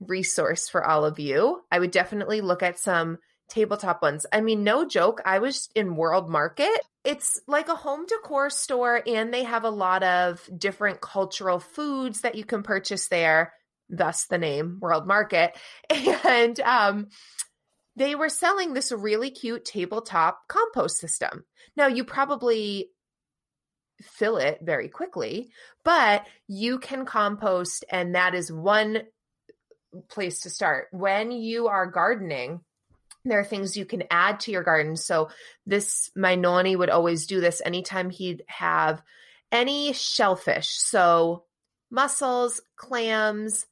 resource 0.00 0.68
for 0.68 0.84
all 0.84 1.04
of 1.04 1.18
you. 1.18 1.62
I 1.70 1.78
would 1.78 1.90
definitely 1.90 2.40
look 2.40 2.62
at 2.62 2.78
some 2.78 3.18
tabletop 3.48 4.02
ones. 4.02 4.26
I 4.32 4.40
mean, 4.40 4.64
no 4.64 4.86
joke, 4.86 5.20
I 5.24 5.38
was 5.38 5.68
in 5.74 5.96
World 5.96 6.28
Market. 6.28 6.78
It's 7.04 7.40
like 7.46 7.68
a 7.68 7.74
home 7.74 8.06
decor 8.06 8.50
store, 8.50 9.00
and 9.06 9.32
they 9.32 9.44
have 9.44 9.64
a 9.64 9.70
lot 9.70 10.02
of 10.02 10.48
different 10.56 11.00
cultural 11.00 11.60
foods 11.60 12.22
that 12.22 12.34
you 12.34 12.44
can 12.44 12.62
purchase 12.62 13.08
there, 13.08 13.52
thus 13.88 14.26
the 14.26 14.38
name 14.38 14.78
World 14.80 15.06
Market. 15.06 15.56
And 16.24 16.58
um, 16.60 17.08
they 17.96 18.14
were 18.14 18.28
selling 18.28 18.74
this 18.74 18.92
really 18.92 19.30
cute 19.30 19.64
tabletop 19.64 20.40
compost 20.48 20.98
system. 20.98 21.44
Now, 21.76 21.86
you 21.86 22.04
probably 22.04 22.90
fill 24.02 24.36
it 24.36 24.58
very 24.62 24.88
quickly, 24.88 25.50
but 25.84 26.26
you 26.46 26.78
can 26.78 27.06
compost, 27.06 27.84
and 27.90 28.14
that 28.14 28.34
is 28.34 28.52
one 28.52 29.02
place 30.08 30.40
to 30.40 30.50
start. 30.50 30.88
When 30.90 31.30
you 31.30 31.68
are 31.68 31.86
gardening, 31.86 32.60
there 33.26 33.40
are 33.40 33.44
things 33.44 33.76
you 33.76 33.84
can 33.84 34.04
add 34.10 34.40
to 34.40 34.52
your 34.52 34.62
garden. 34.62 34.96
So 34.96 35.30
this 35.66 36.10
my 36.16 36.34
noni 36.34 36.76
would 36.76 36.90
always 36.90 37.26
do 37.26 37.40
this 37.40 37.60
anytime 37.64 38.10
he'd 38.10 38.44
have 38.46 39.02
any 39.52 39.92
shellfish. 39.92 40.70
So 40.70 41.44
mussels, 41.90 42.60
clams, 42.76 43.66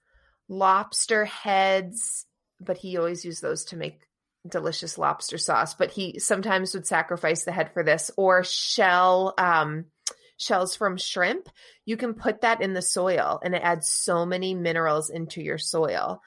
lobster 0.49 1.25
heads, 1.25 2.27
but 2.61 2.77
he 2.77 2.97
always 2.97 3.25
used 3.25 3.43
those 3.43 3.65
to 3.67 3.77
make 3.77 4.01
delicious 4.47 4.99
lobster 4.99 5.39
sauce. 5.39 5.75
But 5.75 5.91
he 5.91 6.19
sometimes 6.19 6.75
would 6.75 6.87
sacrifice 6.87 7.45
the 7.45 7.53
head 7.53 7.73
for 7.73 7.83
this 7.83 8.11
or 8.17 8.45
shell 8.45 9.35
um 9.39 9.87
shells 10.37 10.77
from 10.77 10.97
shrimp, 10.97 11.49
you 11.85 11.97
can 11.97 12.15
put 12.15 12.41
that 12.41 12.61
in 12.61 12.73
the 12.73 12.83
soil 12.83 13.41
and 13.43 13.55
it 13.55 13.63
adds 13.63 13.91
so 13.91 14.27
many 14.27 14.55
minerals 14.55 15.11
into 15.11 15.43
your 15.43 15.59
soil. 15.59 16.21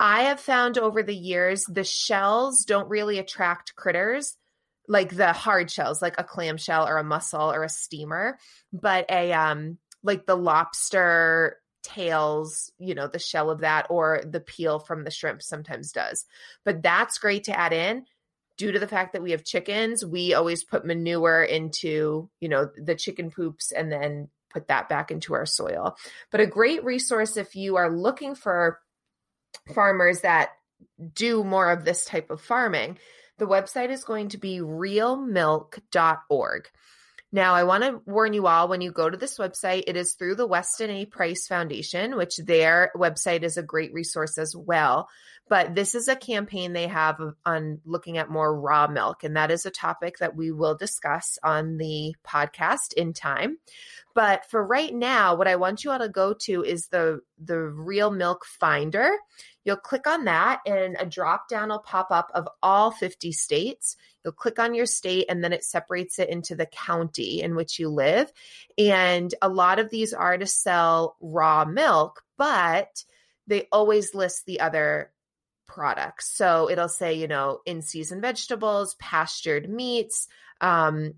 I 0.00 0.24
have 0.24 0.40
found 0.40 0.78
over 0.78 1.02
the 1.02 1.14
years 1.14 1.64
the 1.64 1.84
shells 1.84 2.64
don't 2.64 2.88
really 2.88 3.18
attract 3.18 3.76
critters 3.76 4.36
like 4.86 5.14
the 5.14 5.32
hard 5.32 5.70
shells, 5.70 6.02
like 6.02 6.16
a 6.18 6.24
clam 6.24 6.56
shell 6.56 6.86
or 6.86 6.98
a 6.98 7.04
mussel 7.04 7.52
or 7.52 7.64
a 7.64 7.68
steamer, 7.68 8.38
but 8.72 9.06
a 9.10 9.32
um 9.32 9.78
like 10.02 10.26
the 10.26 10.36
lobster 10.36 11.58
tails, 11.82 12.72
you 12.78 12.94
know, 12.94 13.06
the 13.06 13.18
shell 13.18 13.50
of 13.50 13.60
that 13.60 13.86
or 13.90 14.22
the 14.26 14.40
peel 14.40 14.78
from 14.78 15.04
the 15.04 15.10
shrimp 15.10 15.42
sometimes 15.42 15.92
does. 15.92 16.24
But 16.64 16.82
that's 16.82 17.18
great 17.18 17.44
to 17.44 17.58
add 17.58 17.72
in 17.72 18.06
due 18.56 18.72
to 18.72 18.78
the 18.78 18.88
fact 18.88 19.12
that 19.12 19.22
we 19.22 19.32
have 19.32 19.44
chickens, 19.44 20.04
we 20.04 20.34
always 20.34 20.64
put 20.64 20.86
manure 20.86 21.42
into, 21.42 22.30
you 22.40 22.48
know, 22.48 22.70
the 22.76 22.94
chicken 22.94 23.30
poops 23.30 23.72
and 23.72 23.90
then 23.90 24.28
put 24.50 24.68
that 24.68 24.88
back 24.88 25.10
into 25.10 25.34
our 25.34 25.46
soil. 25.46 25.96
But 26.30 26.40
a 26.40 26.46
great 26.46 26.84
resource 26.84 27.36
if 27.36 27.56
you 27.56 27.76
are 27.76 27.90
looking 27.90 28.34
for 28.34 28.80
farmers 29.74 30.20
that 30.20 30.50
do 31.12 31.42
more 31.42 31.70
of 31.70 31.84
this 31.84 32.04
type 32.04 32.30
of 32.30 32.40
farming, 32.40 32.98
the 33.38 33.46
website 33.46 33.90
is 33.90 34.04
going 34.04 34.28
to 34.30 34.38
be 34.38 34.60
realmilk.org. 34.60 36.68
Now, 37.34 37.54
I 37.54 37.64
want 37.64 37.82
to 37.82 38.00
warn 38.06 38.32
you 38.32 38.46
all 38.46 38.68
when 38.68 38.80
you 38.80 38.92
go 38.92 39.10
to 39.10 39.16
this 39.16 39.38
website, 39.38 39.82
it 39.88 39.96
is 39.96 40.12
through 40.12 40.36
the 40.36 40.46
Weston 40.46 40.88
A. 40.88 41.04
Price 41.04 41.48
Foundation, 41.48 42.16
which 42.16 42.36
their 42.36 42.92
website 42.94 43.42
is 43.42 43.56
a 43.56 43.62
great 43.62 43.92
resource 43.92 44.38
as 44.38 44.54
well. 44.54 45.08
But 45.48 45.74
this 45.74 45.96
is 45.96 46.06
a 46.06 46.14
campaign 46.14 46.72
they 46.72 46.86
have 46.86 47.20
on 47.44 47.80
looking 47.84 48.18
at 48.18 48.30
more 48.30 48.56
raw 48.56 48.86
milk. 48.86 49.24
And 49.24 49.36
that 49.36 49.50
is 49.50 49.66
a 49.66 49.72
topic 49.72 50.18
that 50.18 50.36
we 50.36 50.52
will 50.52 50.76
discuss 50.76 51.36
on 51.42 51.76
the 51.76 52.14
podcast 52.24 52.92
in 52.96 53.12
time. 53.12 53.58
But 54.14 54.48
for 54.48 54.64
right 54.64 54.94
now, 54.94 55.34
what 55.34 55.48
I 55.48 55.56
want 55.56 55.82
you 55.82 55.90
all 55.90 55.98
to 55.98 56.08
go 56.08 56.34
to 56.42 56.62
is 56.62 56.86
the, 56.86 57.18
the 57.42 57.58
Real 57.58 58.12
Milk 58.12 58.44
Finder. 58.44 59.10
You'll 59.64 59.76
click 59.76 60.06
on 60.06 60.24
that 60.24 60.60
and 60.66 60.96
a 60.98 61.06
drop 61.06 61.48
down 61.48 61.70
will 61.70 61.78
pop 61.78 62.08
up 62.10 62.30
of 62.34 62.48
all 62.62 62.90
50 62.90 63.32
states. 63.32 63.96
You'll 64.22 64.32
click 64.32 64.58
on 64.58 64.74
your 64.74 64.86
state 64.86 65.26
and 65.28 65.42
then 65.42 65.52
it 65.52 65.64
separates 65.64 66.18
it 66.18 66.28
into 66.28 66.54
the 66.54 66.66
county 66.66 67.40
in 67.42 67.56
which 67.56 67.78
you 67.78 67.88
live. 67.88 68.32
And 68.76 69.34
a 69.40 69.48
lot 69.48 69.78
of 69.78 69.90
these 69.90 70.12
are 70.12 70.36
to 70.36 70.46
sell 70.46 71.16
raw 71.20 71.64
milk, 71.64 72.22
but 72.36 73.04
they 73.46 73.68
always 73.72 74.14
list 74.14 74.46
the 74.46 74.60
other 74.60 75.10
products. 75.66 76.30
So 76.36 76.70
it'll 76.70 76.88
say, 76.88 77.14
you 77.14 77.26
know, 77.28 77.60
in 77.64 77.82
season 77.82 78.20
vegetables, 78.20 78.94
pastured 78.96 79.68
meats, 79.68 80.28
um, 80.60 81.14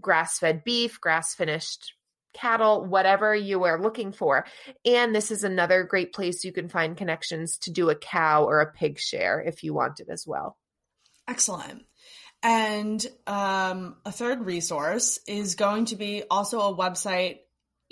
grass 0.00 0.38
fed 0.38 0.64
beef, 0.64 1.00
grass 1.00 1.34
finished 1.34 1.94
cattle, 2.32 2.84
whatever 2.84 3.34
you 3.34 3.64
are 3.64 3.80
looking 3.80 4.12
for. 4.12 4.46
And 4.84 5.14
this 5.14 5.30
is 5.30 5.44
another 5.44 5.84
great 5.84 6.12
place 6.12 6.44
you 6.44 6.52
can 6.52 6.68
find 6.68 6.96
connections 6.96 7.58
to 7.58 7.70
do 7.70 7.90
a 7.90 7.94
cow 7.94 8.44
or 8.44 8.60
a 8.60 8.72
pig 8.72 8.98
share 8.98 9.40
if 9.40 9.62
you 9.62 9.74
want 9.74 10.00
it 10.00 10.08
as 10.10 10.26
well. 10.26 10.56
Excellent. 11.28 11.84
And 12.42 13.04
um, 13.26 13.96
a 14.04 14.12
third 14.12 14.46
resource 14.46 15.20
is 15.26 15.54
going 15.54 15.86
to 15.86 15.96
be 15.96 16.24
also 16.30 16.60
a 16.60 16.76
website 16.76 17.40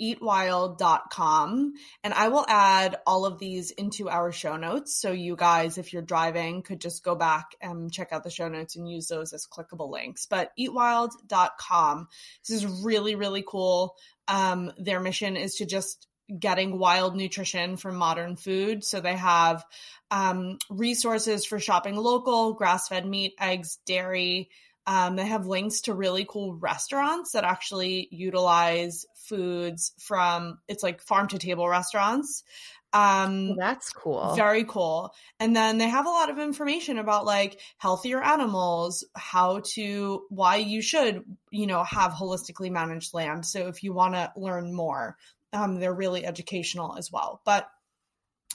eatwild.com. 0.01 1.73
And 2.03 2.13
I 2.13 2.27
will 2.29 2.45
add 2.47 2.97
all 3.05 3.25
of 3.25 3.39
these 3.39 3.71
into 3.71 4.09
our 4.09 4.31
show 4.31 4.57
notes. 4.57 4.95
So 4.95 5.11
you 5.11 5.35
guys, 5.35 5.77
if 5.77 5.93
you're 5.93 6.01
driving, 6.01 6.61
could 6.61 6.81
just 6.81 7.03
go 7.03 7.15
back 7.15 7.55
and 7.61 7.91
check 7.91 8.09
out 8.11 8.23
the 8.23 8.29
show 8.29 8.47
notes 8.47 8.75
and 8.75 8.89
use 8.89 9.07
those 9.07 9.33
as 9.33 9.47
clickable 9.47 9.91
links. 9.91 10.25
But 10.25 10.51
eatwild.com. 10.59 12.07
This 12.47 12.63
is 12.63 12.83
really, 12.83 13.15
really 13.15 13.43
cool. 13.45 13.95
Um, 14.27 14.71
their 14.77 14.99
mission 14.99 15.35
is 15.35 15.55
to 15.55 15.65
just 15.65 16.07
getting 16.37 16.77
wild 16.77 17.15
nutrition 17.15 17.77
from 17.77 17.95
modern 17.95 18.35
food. 18.35 18.83
So 18.83 19.01
they 19.01 19.15
have 19.15 19.65
um, 20.11 20.59
resources 20.69 21.45
for 21.45 21.59
shopping 21.59 21.95
local, 21.95 22.53
grass 22.53 22.87
fed 22.87 23.05
meat, 23.05 23.33
eggs, 23.39 23.79
dairy. 23.85 24.49
Um, 24.87 25.15
they 25.15 25.25
have 25.25 25.45
links 25.45 25.81
to 25.81 25.93
really 25.93 26.25
cool 26.27 26.55
restaurants 26.55 27.33
that 27.33 27.43
actually 27.43 28.07
utilize 28.11 29.05
foods 29.15 29.93
from 29.99 30.57
it's 30.67 30.81
like 30.81 31.01
farm 31.01 31.27
to 31.27 31.37
table 31.37 31.67
restaurants. 31.67 32.43
Um, 32.91 33.55
that's 33.55 33.91
cool. 33.91 34.33
Very 34.35 34.63
cool. 34.63 35.13
And 35.39 35.55
then 35.55 35.77
they 35.77 35.87
have 35.87 36.07
a 36.07 36.09
lot 36.09 36.29
of 36.29 36.39
information 36.39 36.97
about 36.97 37.25
like 37.25 37.59
healthier 37.77 38.21
animals, 38.21 39.05
how 39.15 39.61
to, 39.73 40.23
why 40.29 40.55
you 40.55 40.81
should, 40.81 41.23
you 41.51 41.67
know, 41.67 41.83
have 41.83 42.13
holistically 42.13 42.71
managed 42.71 43.13
land. 43.13 43.45
So 43.45 43.67
if 43.67 43.83
you 43.83 43.93
want 43.93 44.15
to 44.15 44.31
learn 44.35 44.73
more, 44.73 45.17
um, 45.53 45.79
they're 45.79 45.93
really 45.93 46.25
educational 46.25 46.97
as 46.97 47.11
well. 47.11 47.41
But 47.45 47.69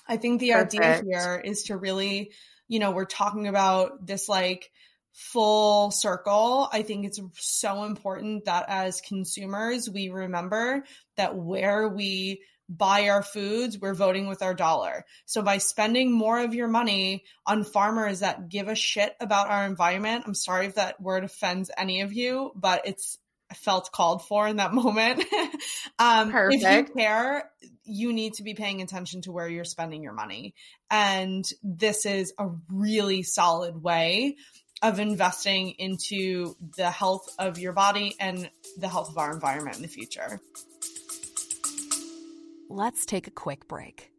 I 0.09 0.17
think 0.17 0.41
the 0.41 0.53
Perfect. 0.53 0.75
idea 0.75 1.03
here 1.05 1.43
is 1.43 1.65
to 1.65 1.77
really, 1.77 2.33
you 2.67 2.81
know, 2.81 2.91
we're 2.91 3.05
talking 3.05 3.47
about 3.47 4.05
this 4.05 4.29
like 4.29 4.71
full 5.15 5.93
circle. 5.93 6.69
I 6.73 6.83
think 6.83 7.07
it's 7.07 7.21
so 7.35 7.85
important 7.85 8.47
that 8.47 8.67
as 8.69 9.01
consumers, 9.01 9.89
we 9.89 10.11
remember 10.11 10.85
that 11.17 11.37
where 11.37 11.89
we 11.89 12.43
buy 12.69 13.09
our 13.09 13.23
foods, 13.23 13.79
we're 13.79 13.95
voting 13.95 14.27
with 14.27 14.43
our 14.43 14.55
dollar. 14.55 15.05
So 15.27 15.43
by 15.43 15.59
spending 15.59 16.13
more 16.13 16.41
of 16.41 16.55
your 16.55 16.67
money 16.67 17.25
on 17.47 17.63
farmers 17.63 18.21
that 18.21 18.49
give 18.49 18.69
a 18.69 18.75
shit 18.75 19.15
about 19.21 19.51
our 19.51 19.67
environment, 19.67 20.25
I'm 20.27 20.35
sorry 20.35 20.67
if 20.67 20.75
that 20.77 21.01
word 21.01 21.25
offends 21.25 21.71
any 21.77 22.01
of 22.01 22.13
you, 22.13 22.53
but 22.57 22.87
it's 22.87 23.19
felt 23.55 23.93
called 23.93 24.27
for 24.27 24.49
in 24.49 24.57
that 24.57 24.73
moment. 24.75 25.23
um, 25.99 26.33
Perfect. 26.33 26.63
If 26.65 26.89
you 26.89 26.95
care, 26.95 27.51
you 27.85 28.13
need 28.13 28.35
to 28.35 28.43
be 28.43 28.55
paying 28.55 28.83
attention 28.83 29.23
to 29.23 29.33
where 29.33 29.49
you're 29.49 29.65
spending 29.65 30.03
your 30.03 30.15
money. 30.15 30.55
And 30.91 31.45
this 31.63 32.07
is 32.07 32.33
a 32.39 32.49
really 32.69 33.23
solid 33.23 33.81
way 33.81 34.37
of 34.83 34.99
investing 34.99 35.71
into 35.79 36.57
the 36.77 36.91
health 36.91 37.29
of 37.39 37.59
your 37.59 37.73
body 37.73 38.15
and 38.21 38.51
the 38.77 38.89
health 38.89 39.09
of 39.09 39.19
our 39.19 39.33
environment 39.33 39.77
in 39.77 39.83
the 39.83 39.89
future. 39.89 40.41
Let's 42.69 43.07
take 43.07 43.27
a 43.27 43.31
quick 43.31 43.69
break. 43.69 44.14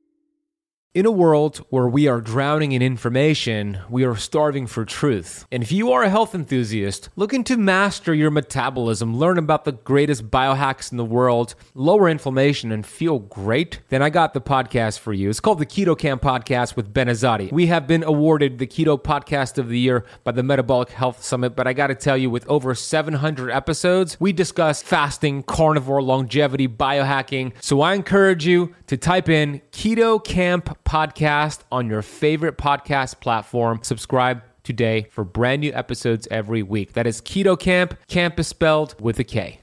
In 0.95 1.05
a 1.05 1.11
world 1.11 1.57
where 1.71 1.89
we 1.89 2.07
are 2.07 2.21
drowning 2.21 2.71
in 2.71 2.81
information, 2.81 3.79
we 3.89 4.05
are 4.05 4.15
starving 4.15 4.65
for 4.65 4.85
truth. 4.85 5.45
And 5.51 5.61
if 5.61 5.69
you 5.69 5.91
are 5.91 6.03
a 6.03 6.09
health 6.09 6.33
enthusiast 6.33 7.09
looking 7.17 7.43
to 7.43 7.57
master 7.57 8.13
your 8.13 8.31
metabolism, 8.31 9.17
learn 9.17 9.37
about 9.37 9.65
the 9.65 9.73
greatest 9.73 10.31
biohacks 10.31 10.93
in 10.93 10.97
the 10.97 11.03
world, 11.03 11.53
lower 11.73 12.07
inflammation, 12.07 12.71
and 12.71 12.85
feel 12.85 13.19
great, 13.19 13.81
then 13.89 14.01
I 14.01 14.09
got 14.09 14.33
the 14.33 14.39
podcast 14.39 14.99
for 14.99 15.11
you. 15.11 15.29
It's 15.29 15.41
called 15.41 15.59
the 15.59 15.65
Keto 15.65 15.99
Kamp 15.99 16.21
Podcast 16.21 16.77
with 16.77 16.93
Ben 16.93 17.07
Azadi. 17.07 17.51
We 17.51 17.67
have 17.67 17.87
been 17.87 18.05
awarded 18.05 18.57
the 18.57 18.65
Keto 18.65 18.97
Podcast 18.97 19.57
of 19.57 19.67
the 19.67 19.77
Year 19.77 20.05
by 20.23 20.31
the 20.31 20.43
Metabolic 20.43 20.91
Health 20.91 21.21
Summit, 21.21 21.57
but 21.57 21.67
I 21.67 21.73
got 21.73 21.87
to 21.87 21.95
tell 21.95 22.15
you, 22.15 22.29
with 22.29 22.47
over 22.47 22.73
700 22.73 23.51
episodes, 23.51 24.17
we 24.21 24.31
discuss 24.31 24.81
fasting, 24.81 25.43
carnivore, 25.43 26.01
longevity, 26.01 26.69
biohacking. 26.69 27.51
So 27.59 27.81
I 27.81 27.95
encourage 27.95 28.47
you 28.47 28.73
to 28.87 28.95
type 28.95 29.27
in 29.27 29.61
Keto 29.73 30.23
Kamp 30.23 30.84
podcast 30.85 31.59
on 31.71 31.89
your 31.89 32.01
favorite 32.01 32.57
podcast 32.57 33.19
platform. 33.19 33.79
Subscribe 33.81 34.41
today 34.63 35.07
for 35.11 35.23
brand 35.23 35.61
new 35.61 35.73
episodes 35.73 36.27
every 36.31 36.63
week. 36.63 36.93
That 36.93 37.07
is 37.07 37.21
Keto 37.21 37.59
Kamp. 37.59 37.97
Camp 38.07 38.39
is 38.39 38.47
spelled 38.47 38.95
with 39.01 39.19
a 39.19 39.23
K. 39.23 39.59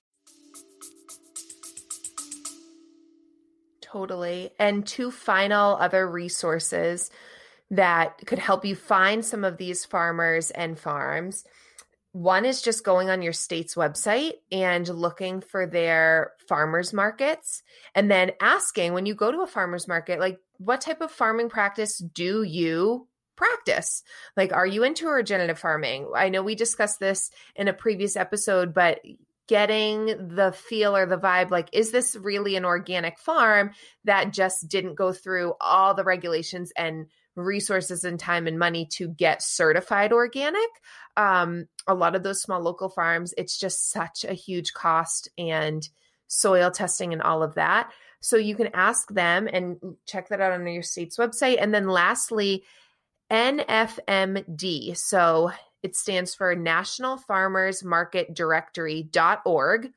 Totally. 3.80 4.50
And 4.58 4.86
two 4.86 5.10
final 5.10 5.76
other 5.76 6.08
resources 6.08 7.10
that 7.70 8.18
could 8.26 8.38
help 8.38 8.64
you 8.64 8.74
find 8.74 9.24
some 9.24 9.44
of 9.44 9.58
these 9.58 9.84
farmers 9.84 10.50
and 10.50 10.78
farms. 10.78 11.44
One 12.12 12.44
is 12.44 12.60
just 12.60 12.84
going 12.84 13.08
on 13.08 13.22
your 13.22 13.32
state's 13.32 13.74
website 13.74 14.34
and 14.50 14.86
looking 14.86 15.40
for 15.40 15.66
their 15.66 16.32
farmers 16.46 16.92
markets 16.92 17.62
and 17.94 18.10
then 18.10 18.32
asking 18.40 18.92
when 18.92 19.06
you 19.06 19.14
go 19.14 19.32
to 19.32 19.40
a 19.40 19.46
farmers 19.46 19.88
market, 19.88 20.20
like, 20.20 20.38
what 20.58 20.82
type 20.82 21.00
of 21.00 21.10
farming 21.10 21.48
practice 21.48 21.98
do 21.98 22.42
you 22.42 23.08
practice? 23.34 24.02
Like, 24.36 24.52
are 24.52 24.66
you 24.66 24.84
into 24.84 25.08
regenerative 25.08 25.58
farming? 25.58 26.10
I 26.14 26.28
know 26.28 26.42
we 26.42 26.54
discussed 26.54 27.00
this 27.00 27.30
in 27.56 27.66
a 27.68 27.72
previous 27.72 28.14
episode, 28.14 28.74
but 28.74 29.00
getting 29.48 30.06
the 30.06 30.52
feel 30.52 30.96
or 30.96 31.06
the 31.06 31.18
vibe 31.18 31.50
like, 31.50 31.68
is 31.72 31.90
this 31.90 32.16
really 32.16 32.56
an 32.56 32.64
organic 32.64 33.18
farm 33.18 33.70
that 34.04 34.32
just 34.32 34.68
didn't 34.68 34.94
go 34.94 35.12
through 35.12 35.54
all 35.60 35.94
the 35.94 36.04
regulations 36.04 36.72
and 36.76 37.06
resources 37.34 38.04
and 38.04 38.20
time 38.20 38.46
and 38.46 38.58
money 38.58 38.86
to 38.86 39.08
get 39.08 39.42
certified 39.42 40.12
organic? 40.12 40.70
Um, 41.16 41.66
a 41.86 41.94
lot 41.94 42.14
of 42.14 42.22
those 42.22 42.40
small 42.40 42.60
local 42.60 42.88
farms, 42.88 43.34
it's 43.36 43.58
just 43.58 43.90
such 43.90 44.24
a 44.24 44.34
huge 44.34 44.72
cost 44.72 45.28
and 45.36 45.88
soil 46.28 46.70
testing 46.70 47.12
and 47.12 47.22
all 47.22 47.42
of 47.42 47.54
that. 47.54 47.92
So 48.20 48.36
you 48.36 48.54
can 48.54 48.68
ask 48.72 49.08
them 49.12 49.48
and 49.52 49.78
check 50.06 50.28
that 50.28 50.40
out 50.40 50.52
on 50.52 50.66
your 50.66 50.82
state's 50.82 51.18
website. 51.18 51.58
And 51.60 51.74
then 51.74 51.88
lastly, 51.88 52.62
NFMD. 53.30 54.96
So 54.96 55.50
it 55.82 55.96
stands 55.96 56.34
for 56.34 56.54
National 56.54 57.16
Farmers 57.16 57.82
Market 57.84 58.34
Directory.org. 58.34 59.90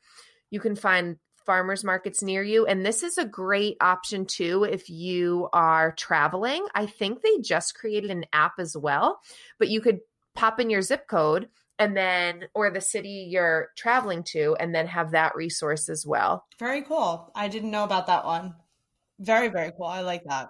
You 0.50 0.60
can 0.60 0.76
find 0.76 1.18
farmers 1.46 1.84
markets 1.84 2.24
near 2.24 2.44
you. 2.44 2.66
And 2.66 2.86
this 2.86 3.04
is 3.04 3.18
a 3.18 3.26
great 3.26 3.78
option 3.80 4.26
too 4.26 4.64
if 4.64 4.90
you 4.90 5.48
are 5.54 5.92
traveling. 5.94 6.66
I 6.74 6.88
think 6.88 7.22
they 7.22 7.40
just 7.40 7.76
created 7.76 8.10
an 8.10 8.26
app 8.34 8.54
as 8.60 8.76
well, 8.76 9.20
but 9.60 9.70
you 9.70 9.80
could 9.80 10.00
pop 10.36 10.60
in 10.60 10.70
your 10.70 10.82
zip 10.82 11.08
code 11.08 11.50
and 11.78 11.96
then 11.96 12.46
or 12.54 12.72
the 12.72 12.82
city 12.82 13.28
you're 13.30 13.70
traveling 13.78 14.24
to 14.24 14.56
and 14.60 14.74
then 14.74 14.88
have 14.88 15.12
that 15.12 15.36
resource 15.36 15.90
as 15.90 16.06
well. 16.06 16.46
Very 16.60 16.82
cool. 16.82 17.32
I 17.36 17.48
didn't 17.48 17.72
know 17.72 17.84
about 17.84 18.08
that 18.08 18.26
one. 18.26 18.56
Very 19.20 19.48
very 19.48 19.72
cool. 19.72 19.86
I 19.86 20.02
like 20.02 20.24
that. 20.26 20.50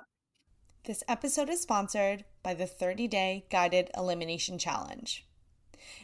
This 0.86 1.04
episode 1.08 1.50
is 1.50 1.62
sponsored 1.62 2.26
by 2.46 2.54
the 2.54 2.64
30-day 2.64 3.48
guided 3.50 3.90
elimination 3.98 4.58
challenge. 4.58 5.26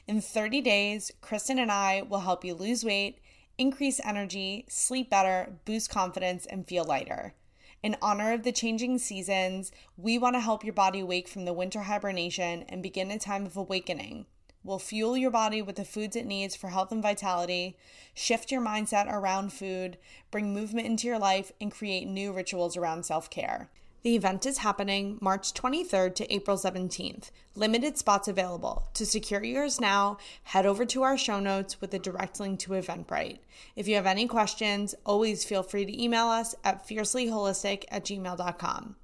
In 0.08 0.19
30 0.19 0.60
days, 0.60 1.12
Kristen 1.21 1.58
and 1.58 1.71
I 1.71 2.01
will 2.01 2.19
help 2.19 2.43
you 2.43 2.54
lose 2.54 2.84
weight, 2.84 3.19
increase 3.58 4.01
energy, 4.04 4.65
sleep 4.67 5.10
better, 5.10 5.60
boost 5.63 5.89
confidence 5.89 6.45
and 6.45 6.67
feel 6.67 6.84
lighter. 6.84 7.36
In 7.82 7.95
honor 8.01 8.34
of 8.34 8.43
the 8.43 8.51
changing 8.51 8.97
seasons, 8.97 9.71
we 9.95 10.17
want 10.17 10.36
to 10.36 10.41
help 10.41 10.65
your 10.65 10.73
body 10.73 11.01
wake 11.01 11.27
from 11.30 11.45
the 11.45 11.54
winter 11.54 11.84
hibernation 11.84 12.65
and 12.67 12.84
begin 12.84 13.12
a 13.12 13.17
time 13.17 13.45
of 13.45 13.56
awakening 13.56 14.25
We'll 14.63 14.80
fuel 14.80 15.17
your 15.17 15.32
body 15.32 15.62
with 15.62 15.75
the 15.75 15.86
foods 15.86 16.15
it 16.15 16.25
needs 16.25 16.56
for 16.56 16.69
health 16.69 16.91
and 16.91 17.01
vitality, 17.01 17.77
shift 18.13 18.51
your 18.51 18.62
mindset 18.62 19.12
around 19.12 19.54
food, 19.54 19.97
bring 20.30 20.54
movement 20.54 20.86
into 20.86 21.08
your 21.08 21.17
life, 21.17 21.51
and 21.60 21.71
create 21.71 22.08
new 22.08 22.32
rituals 22.32 22.77
around 22.77 23.04
self 23.04 23.30
care. 23.30 23.71
The 24.03 24.15
event 24.15 24.47
is 24.47 24.59
happening 24.59 25.19
March 25.21 25.53
23rd 25.53 26.15
to 26.15 26.33
April 26.33 26.57
17th. 26.57 27.29
Limited 27.55 27.99
spots 27.99 28.27
available. 28.27 28.87
To 28.95 29.05
secure 29.05 29.43
yours 29.43 29.79
now, 29.79 30.17
head 30.43 30.65
over 30.65 30.85
to 30.85 31.03
our 31.03 31.19
show 31.19 31.39
notes 31.39 31.79
with 31.79 31.93
a 31.93 31.99
direct 31.99 32.39
link 32.39 32.59
to 32.61 32.71
Eventbrite. 32.71 33.39
If 33.75 33.87
you 33.87 33.95
have 33.95 34.07
any 34.07 34.25
questions, 34.25 34.95
always 35.05 35.45
feel 35.45 35.61
free 35.61 35.85
to 35.85 36.03
email 36.03 36.25
us 36.25 36.55
at 36.63 36.87
fiercelyholistic 36.87 37.85
at 37.89 38.05
gmail.com. 38.05 38.95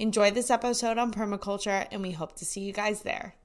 Enjoy 0.00 0.32
this 0.32 0.50
episode 0.50 0.98
on 0.98 1.12
permaculture, 1.12 1.86
and 1.92 2.02
we 2.02 2.10
hope 2.10 2.34
to 2.36 2.44
see 2.44 2.62
you 2.62 2.72
guys 2.72 3.02
there. 3.02 3.36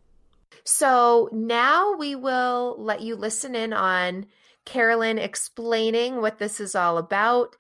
So 0.64 1.30
now 1.32 1.94
we 1.94 2.16
will 2.16 2.78
let 2.80 3.02
you 3.02 3.16
listen 3.16 3.54
in 3.54 3.74
on 3.74 4.26
Carolyn 4.66 5.20
explaining 5.20 6.20
what 6.20 6.40
this 6.40 6.60
is 6.60 6.74
all 6.74 6.98
about 6.98 7.56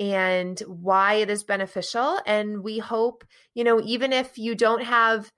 and 0.00 0.58
why 0.60 1.14
it 1.14 1.28
is 1.28 1.44
beneficial. 1.44 2.18
And 2.26 2.64
we 2.64 2.78
hope, 2.78 3.22
you 3.54 3.62
know, 3.62 3.80
even 3.84 4.12
if 4.14 4.38
you 4.38 4.54
don't 4.54 4.82
have 4.82 5.30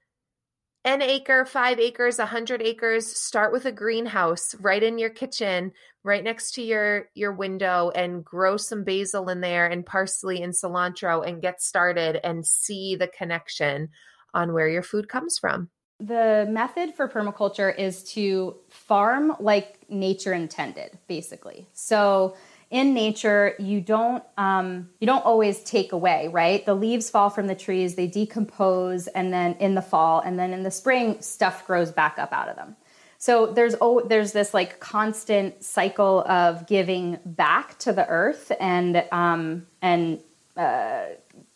an 0.84 1.02
acre, 1.02 1.44
five 1.44 1.78
acres, 1.78 2.18
a 2.18 2.26
hundred 2.26 2.62
acres, 2.62 3.06
start 3.06 3.52
with 3.52 3.66
a 3.66 3.72
greenhouse 3.72 4.54
right 4.60 4.82
in 4.82 4.98
your 4.98 5.10
kitchen, 5.10 5.72
right 6.04 6.24
next 6.24 6.52
to 6.52 6.62
your 6.62 7.08
your 7.14 7.32
window, 7.32 7.90
and 7.94 8.24
grow 8.24 8.56
some 8.56 8.84
basil 8.84 9.28
in 9.28 9.40
there 9.40 9.66
and 9.66 9.84
parsley 9.84 10.42
and 10.42 10.54
cilantro, 10.54 11.26
and 11.26 11.42
get 11.42 11.60
started 11.60 12.20
and 12.24 12.46
see 12.46 12.96
the 12.96 13.08
connection 13.08 13.88
on 14.34 14.52
where 14.52 14.68
your 14.68 14.82
food 14.82 15.08
comes 15.08 15.38
from 15.38 15.68
the 16.02 16.48
method 16.50 16.94
for 16.94 17.08
permaculture 17.08 17.76
is 17.78 18.02
to 18.02 18.56
farm 18.70 19.36
like 19.38 19.78
nature 19.88 20.32
intended 20.32 20.98
basically 21.06 21.68
so 21.72 22.34
in 22.72 22.94
nature 22.94 23.54
you 23.58 23.80
don't 23.80 24.24
um, 24.36 24.88
you 24.98 25.06
don't 25.06 25.24
always 25.24 25.62
take 25.62 25.92
away 25.92 26.28
right? 26.28 26.66
The 26.66 26.74
leaves 26.74 27.10
fall 27.10 27.30
from 27.30 27.46
the 27.46 27.54
trees 27.54 27.94
they 27.94 28.08
decompose 28.08 29.06
and 29.06 29.32
then 29.32 29.54
in 29.60 29.74
the 29.76 29.82
fall 29.82 30.20
and 30.20 30.38
then 30.38 30.52
in 30.52 30.64
the 30.64 30.70
spring 30.70 31.20
stuff 31.20 31.66
grows 31.66 31.92
back 31.92 32.18
up 32.18 32.32
out 32.32 32.48
of 32.48 32.56
them. 32.56 32.74
So 33.18 33.46
there's 33.46 33.76
oh 33.80 34.00
there's 34.00 34.32
this 34.32 34.52
like 34.52 34.80
constant 34.80 35.62
cycle 35.62 36.24
of 36.26 36.66
giving 36.66 37.18
back 37.24 37.78
to 37.80 37.92
the 37.92 38.08
earth 38.08 38.50
and 38.58 39.04
um, 39.12 39.68
and 39.80 40.18
uh, 40.56 41.04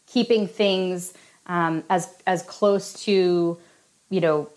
keeping 0.07 0.47
things 0.47 1.15
um, 1.47 1.83
as 1.91 2.15
as 2.27 2.43
close 2.43 2.93
to 3.05 3.59
you 4.11 4.21
know 4.21 4.49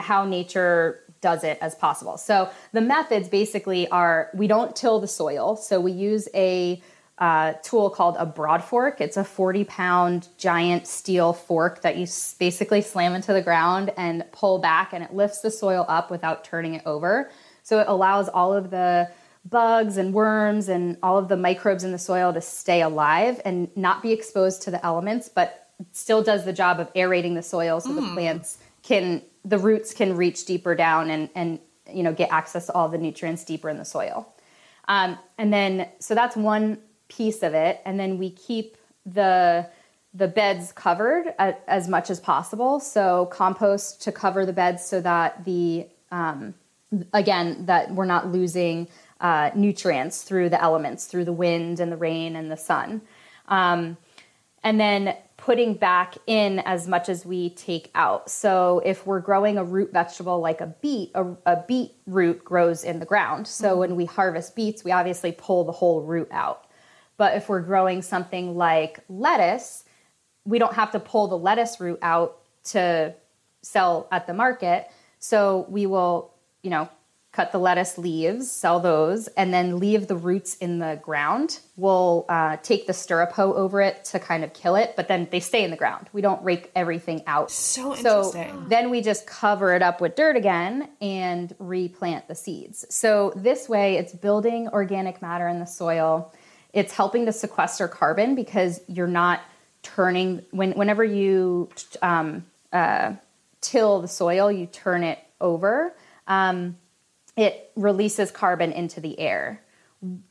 how 0.00 0.24
nature 0.24 1.04
does 1.20 1.44
it 1.44 1.58
as 1.60 1.74
possible. 1.74 2.16
So 2.16 2.50
the 2.72 2.80
methods 2.80 3.28
basically 3.28 3.88
are 3.88 4.30
we 4.34 4.46
don't 4.46 4.74
till 4.74 5.00
the 5.00 5.08
soil. 5.08 5.56
So 5.56 5.80
we 5.80 5.92
use 5.92 6.28
a 6.34 6.82
uh, 7.18 7.54
tool 7.64 7.90
called 7.90 8.16
a 8.18 8.26
broad 8.26 8.62
fork. 8.62 9.00
It's 9.00 9.16
a 9.16 9.24
40 9.24 9.64
pound 9.64 10.28
giant 10.38 10.86
steel 10.86 11.32
fork 11.32 11.82
that 11.82 11.96
you 11.96 12.06
basically 12.38 12.80
slam 12.80 13.14
into 13.14 13.32
the 13.32 13.42
ground 13.42 13.92
and 13.96 14.24
pull 14.32 14.58
back, 14.58 14.92
and 14.92 15.02
it 15.02 15.12
lifts 15.12 15.40
the 15.40 15.50
soil 15.50 15.84
up 15.88 16.10
without 16.10 16.44
turning 16.44 16.74
it 16.74 16.82
over. 16.86 17.30
So 17.64 17.80
it 17.80 17.88
allows 17.88 18.28
all 18.28 18.54
of 18.54 18.70
the 18.70 19.10
bugs 19.44 19.96
and 19.96 20.12
worms 20.14 20.68
and 20.68 20.96
all 21.02 21.18
of 21.18 21.28
the 21.28 21.36
microbes 21.36 21.84
in 21.84 21.92
the 21.92 21.98
soil 21.98 22.32
to 22.32 22.40
stay 22.40 22.82
alive 22.82 23.40
and 23.44 23.74
not 23.76 24.02
be 24.02 24.12
exposed 24.12 24.62
to 24.62 24.70
the 24.70 24.84
elements, 24.84 25.28
but 25.28 25.68
still 25.92 26.22
does 26.22 26.44
the 26.44 26.52
job 26.52 26.80
of 26.80 26.90
aerating 26.94 27.34
the 27.34 27.42
soil 27.42 27.80
so 27.80 27.90
mm. 27.90 27.96
the 27.96 28.02
hmm. 28.02 28.14
plants 28.14 28.58
can 28.82 29.22
the 29.48 29.58
roots 29.58 29.94
can 29.94 30.16
reach 30.16 30.44
deeper 30.44 30.74
down 30.74 31.10
and 31.10 31.30
and 31.34 31.58
you 31.90 32.02
know 32.02 32.12
get 32.12 32.30
access 32.30 32.66
to 32.66 32.72
all 32.74 32.88
the 32.88 32.98
nutrients 32.98 33.44
deeper 33.44 33.68
in 33.68 33.78
the 33.78 33.84
soil. 33.84 34.32
Um, 34.88 35.18
and 35.36 35.52
then 35.52 35.88
so 35.98 36.14
that's 36.14 36.36
one 36.36 36.78
piece 37.08 37.42
of 37.42 37.54
it, 37.54 37.80
and 37.84 37.98
then 37.98 38.18
we 38.18 38.30
keep 38.30 38.76
the 39.06 39.68
the 40.14 40.28
beds 40.28 40.72
covered 40.72 41.34
at, 41.38 41.62
as 41.68 41.88
much 41.88 42.10
as 42.10 42.18
possible. 42.18 42.80
So 42.80 43.26
compost 43.26 44.02
to 44.02 44.12
cover 44.12 44.46
the 44.46 44.52
beds 44.52 44.84
so 44.84 45.00
that 45.00 45.44
the 45.44 45.86
um, 46.10 46.54
again 47.12 47.66
that 47.66 47.90
we're 47.92 48.06
not 48.06 48.28
losing 48.32 48.88
uh, 49.20 49.50
nutrients 49.54 50.22
through 50.22 50.48
the 50.48 50.62
elements, 50.62 51.06
through 51.06 51.24
the 51.24 51.32
wind 51.32 51.80
and 51.80 51.90
the 51.90 51.96
rain 51.96 52.36
and 52.36 52.50
the 52.50 52.56
sun. 52.56 53.02
Um, 53.48 53.96
and 54.62 54.78
then 54.78 55.16
putting 55.38 55.72
back 55.72 56.16
in 56.26 56.58
as 56.66 56.86
much 56.86 57.08
as 57.08 57.24
we 57.24 57.50
take 57.50 57.90
out. 57.94 58.28
So 58.28 58.82
if 58.84 59.06
we're 59.06 59.20
growing 59.20 59.56
a 59.56 59.64
root 59.64 59.92
vegetable 59.92 60.40
like 60.40 60.60
a 60.60 60.66
beet, 60.66 61.12
a, 61.14 61.24
a 61.46 61.64
beet 61.66 61.92
root 62.06 62.44
grows 62.44 62.84
in 62.84 62.98
the 62.98 63.06
ground. 63.06 63.46
So 63.46 63.70
mm-hmm. 63.70 63.78
when 63.78 63.96
we 63.96 64.04
harvest 64.04 64.54
beets, 64.54 64.84
we 64.84 64.90
obviously 64.90 65.32
pull 65.32 65.64
the 65.64 65.72
whole 65.72 66.02
root 66.02 66.28
out. 66.32 66.66
But 67.16 67.36
if 67.36 67.48
we're 67.48 67.62
growing 67.62 68.02
something 68.02 68.56
like 68.56 69.00
lettuce, 69.08 69.84
we 70.44 70.58
don't 70.58 70.74
have 70.74 70.90
to 70.92 71.00
pull 71.00 71.28
the 71.28 71.38
lettuce 71.38 71.80
root 71.80 72.00
out 72.02 72.40
to 72.64 73.14
sell 73.62 74.08
at 74.10 74.26
the 74.26 74.34
market. 74.34 74.90
So 75.20 75.66
we 75.68 75.86
will, 75.86 76.34
you 76.62 76.70
know, 76.70 76.88
cut 77.38 77.52
the 77.52 77.58
lettuce 77.58 77.96
leaves, 77.98 78.50
sell 78.50 78.80
those, 78.80 79.28
and 79.28 79.54
then 79.54 79.78
leave 79.78 80.08
the 80.08 80.16
roots 80.16 80.56
in 80.56 80.80
the 80.80 80.98
ground. 81.00 81.60
We'll 81.76 82.26
uh, 82.28 82.56
take 82.64 82.88
the 82.88 82.92
stirrup 82.92 83.30
hoe 83.30 83.52
over 83.54 83.80
it 83.80 84.04
to 84.06 84.18
kind 84.18 84.42
of 84.42 84.52
kill 84.52 84.74
it, 84.74 84.94
but 84.96 85.06
then 85.06 85.28
they 85.30 85.38
stay 85.38 85.62
in 85.62 85.70
the 85.70 85.76
ground. 85.76 86.08
We 86.12 86.20
don't 86.20 86.42
rake 86.42 86.72
everything 86.74 87.22
out. 87.28 87.52
So 87.52 87.94
interesting. 87.94 88.50
So 88.50 88.64
then 88.66 88.90
we 88.90 89.02
just 89.02 89.24
cover 89.24 89.72
it 89.72 89.82
up 89.82 90.00
with 90.00 90.16
dirt 90.16 90.34
again 90.34 90.88
and 91.00 91.54
replant 91.60 92.26
the 92.26 92.34
seeds. 92.34 92.84
So 92.90 93.32
this 93.36 93.68
way, 93.68 93.98
it's 93.98 94.12
building 94.12 94.66
organic 94.70 95.22
matter 95.22 95.46
in 95.46 95.60
the 95.60 95.66
soil. 95.66 96.34
It's 96.72 96.92
helping 96.92 97.24
to 97.26 97.32
sequester 97.32 97.86
carbon 97.86 98.34
because 98.34 98.80
you're 98.88 99.06
not 99.06 99.42
turning 99.82 100.44
when 100.50 100.72
whenever 100.72 101.04
you 101.04 101.70
um, 102.02 102.46
uh, 102.72 103.12
till 103.60 104.00
the 104.00 104.08
soil, 104.08 104.50
you 104.50 104.66
turn 104.66 105.04
it 105.04 105.20
over. 105.40 105.94
Um, 106.26 106.76
it 107.38 107.70
releases 107.76 108.32
carbon 108.32 108.72
into 108.72 109.00
the 109.00 109.18
air. 109.18 109.62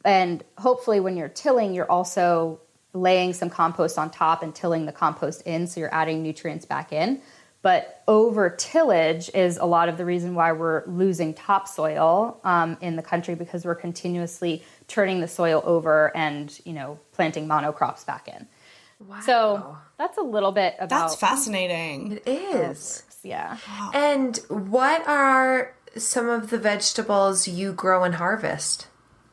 And 0.04 0.44
hopefully, 0.58 1.00
when 1.00 1.16
you're 1.16 1.30
tilling, 1.30 1.74
you're 1.74 1.90
also 1.90 2.60
laying 2.94 3.34
some 3.34 3.50
compost 3.50 3.98
on 3.98 4.10
top 4.12 4.44
and 4.44 4.54
tilling 4.54 4.86
the 4.86 4.92
compost 4.92 5.42
in, 5.44 5.68
so 5.68 5.80
you're 5.80 5.94
adding 5.94 6.22
nutrients 6.22 6.66
back 6.66 6.92
in. 6.92 7.22
But 7.62 8.04
over 8.08 8.50
tillage 8.50 9.30
is 9.34 9.58
a 9.58 9.66
lot 9.66 9.90
of 9.90 9.98
the 9.98 10.06
reason 10.06 10.36
why 10.36 10.52
we're 10.52 10.86
losing 10.86 11.34
topsoil 11.34 12.40
um, 12.44 12.78
in 12.82 12.96
the 12.96 13.02
country 13.02 13.36
because 13.36 13.66
we're 13.66 13.76
continuously 13.76 14.64
turning 14.88 15.22
the 15.22 15.28
soil 15.28 15.62
over 15.66 16.16
and 16.16 16.60
you 16.66 16.74
know 16.74 17.00
planting 17.14 17.48
monocrops 17.48 18.06
back 18.06 18.28
in. 18.28 18.48
Wow. 19.00 19.20
So 19.22 19.78
that's 19.98 20.18
a 20.18 20.22
little 20.22 20.52
bit 20.52 20.76
about. 20.78 20.90
That's 20.90 21.16
fascinating. 21.16 22.14
It 22.14 22.28
is. 22.28 23.04
Yeah. 23.24 23.58
And 23.94 24.38
what 24.50 25.08
are 25.08 25.74
some 25.96 26.30
of 26.30 26.50
the 26.50 26.58
vegetables 26.58 27.48
you 27.48 27.74
grow 27.74 28.04
and 28.04 28.16
harvest? 28.16 28.88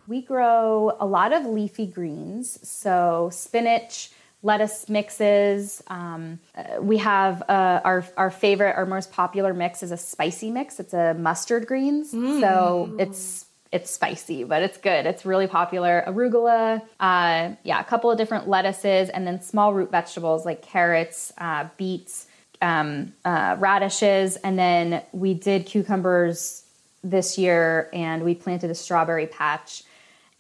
We 0.06 0.22
grow 0.22 0.96
a 1.00 1.06
lot 1.06 1.32
of 1.32 1.46
leafy 1.46 1.86
greens, 1.86 2.58
so 2.68 3.30
spinach, 3.32 4.10
lettuce 4.42 4.88
mixes. 4.88 5.82
Um, 5.88 6.38
uh, 6.56 6.80
we 6.80 6.98
have 6.98 7.42
uh, 7.48 7.80
our 7.84 8.04
our 8.16 8.30
favorite, 8.30 8.76
our 8.76 8.86
most 8.86 9.12
popular 9.12 9.54
mix 9.54 9.82
is 9.82 9.90
a 9.90 9.96
spicy 9.96 10.50
mix. 10.50 10.78
It's 10.78 10.92
a 10.92 11.14
mustard 11.14 11.66
greens, 11.66 12.12
mm. 12.12 12.40
so 12.40 12.94
it's 12.98 13.46
it's 13.72 13.90
spicy, 13.90 14.44
but 14.44 14.62
it's 14.62 14.78
good. 14.78 15.06
It's 15.06 15.26
really 15.26 15.48
popular. 15.48 16.04
Arugula, 16.06 16.80
uh, 17.00 17.54
yeah, 17.64 17.80
a 17.80 17.84
couple 17.84 18.10
of 18.10 18.18
different 18.18 18.46
lettuces, 18.46 19.08
and 19.08 19.26
then 19.26 19.40
small 19.40 19.74
root 19.74 19.90
vegetables 19.90 20.44
like 20.44 20.62
carrots, 20.62 21.32
uh, 21.38 21.66
beets 21.76 22.26
um, 22.64 23.12
uh, 23.24 23.56
radishes, 23.58 24.36
and 24.36 24.58
then 24.58 25.02
we 25.12 25.34
did 25.34 25.66
cucumbers 25.66 26.64
this 27.02 27.36
year, 27.36 27.90
and 27.92 28.24
we 28.24 28.34
planted 28.34 28.70
a 28.70 28.74
strawberry 28.74 29.26
patch. 29.26 29.84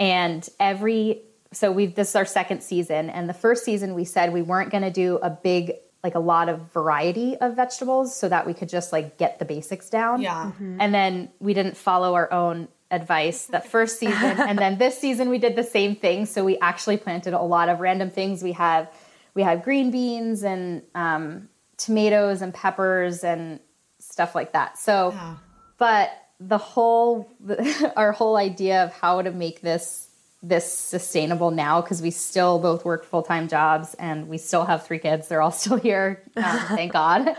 And 0.00 0.48
every 0.58 1.22
so 1.52 1.70
we've 1.70 1.94
this 1.94 2.10
is 2.10 2.16
our 2.16 2.24
second 2.24 2.62
season, 2.62 3.10
and 3.10 3.28
the 3.28 3.34
first 3.34 3.64
season 3.64 3.94
we 3.94 4.04
said 4.04 4.32
we 4.32 4.42
weren't 4.42 4.70
going 4.70 4.82
to 4.82 4.90
do 4.90 5.18
a 5.22 5.30
big 5.30 5.74
like 6.02 6.14
a 6.14 6.20
lot 6.20 6.48
of 6.48 6.72
variety 6.72 7.36
of 7.36 7.56
vegetables 7.56 8.14
so 8.14 8.28
that 8.28 8.46
we 8.46 8.52
could 8.52 8.68
just 8.68 8.92
like 8.92 9.16
get 9.16 9.38
the 9.38 9.44
basics 9.44 9.88
down. 9.88 10.20
Yeah. 10.20 10.52
Mm-hmm. 10.52 10.76
And 10.78 10.94
then 10.94 11.30
we 11.40 11.54
didn't 11.54 11.76
follow 11.76 12.14
our 12.14 12.30
own 12.30 12.68
advice 12.90 13.46
that 13.46 13.66
first 13.66 13.98
season 13.98 14.14
and 14.38 14.58
then 14.58 14.78
this 14.78 14.96
season 14.98 15.28
we 15.28 15.38
did 15.38 15.56
the 15.56 15.64
same 15.64 15.96
thing 15.96 16.26
so 16.26 16.44
we 16.44 16.56
actually 16.58 16.96
planted 16.96 17.32
a 17.32 17.40
lot 17.40 17.68
of 17.68 17.80
random 17.80 18.10
things 18.10 18.42
we 18.42 18.52
have 18.52 18.88
we 19.32 19.42
have 19.42 19.64
green 19.64 19.90
beans 19.90 20.44
and 20.44 20.82
um, 20.94 21.48
tomatoes 21.76 22.42
and 22.42 22.52
peppers 22.52 23.24
and 23.24 23.60
stuff 23.98 24.34
like 24.34 24.52
that. 24.52 24.78
So, 24.78 25.12
yeah. 25.12 25.36
but 25.78 26.10
the 26.40 26.58
whole 26.58 27.28
our 27.96 28.12
whole 28.12 28.36
idea 28.36 28.84
of 28.84 28.92
how 28.92 29.22
to 29.22 29.30
make 29.30 29.60
this 29.60 30.08
this 30.42 30.70
sustainable 30.70 31.50
now 31.50 31.80
because 31.80 32.02
we 32.02 32.10
still 32.10 32.58
both 32.58 32.84
work 32.84 33.04
full-time 33.04 33.48
jobs 33.48 33.94
and 33.94 34.28
we 34.28 34.36
still 34.36 34.64
have 34.64 34.84
three 34.84 34.98
kids 34.98 35.28
they're 35.28 35.40
all 35.40 35.50
still 35.62 35.76
here 35.76 36.22
um, 36.36 36.58
thank 36.68 36.92
god 36.92 37.34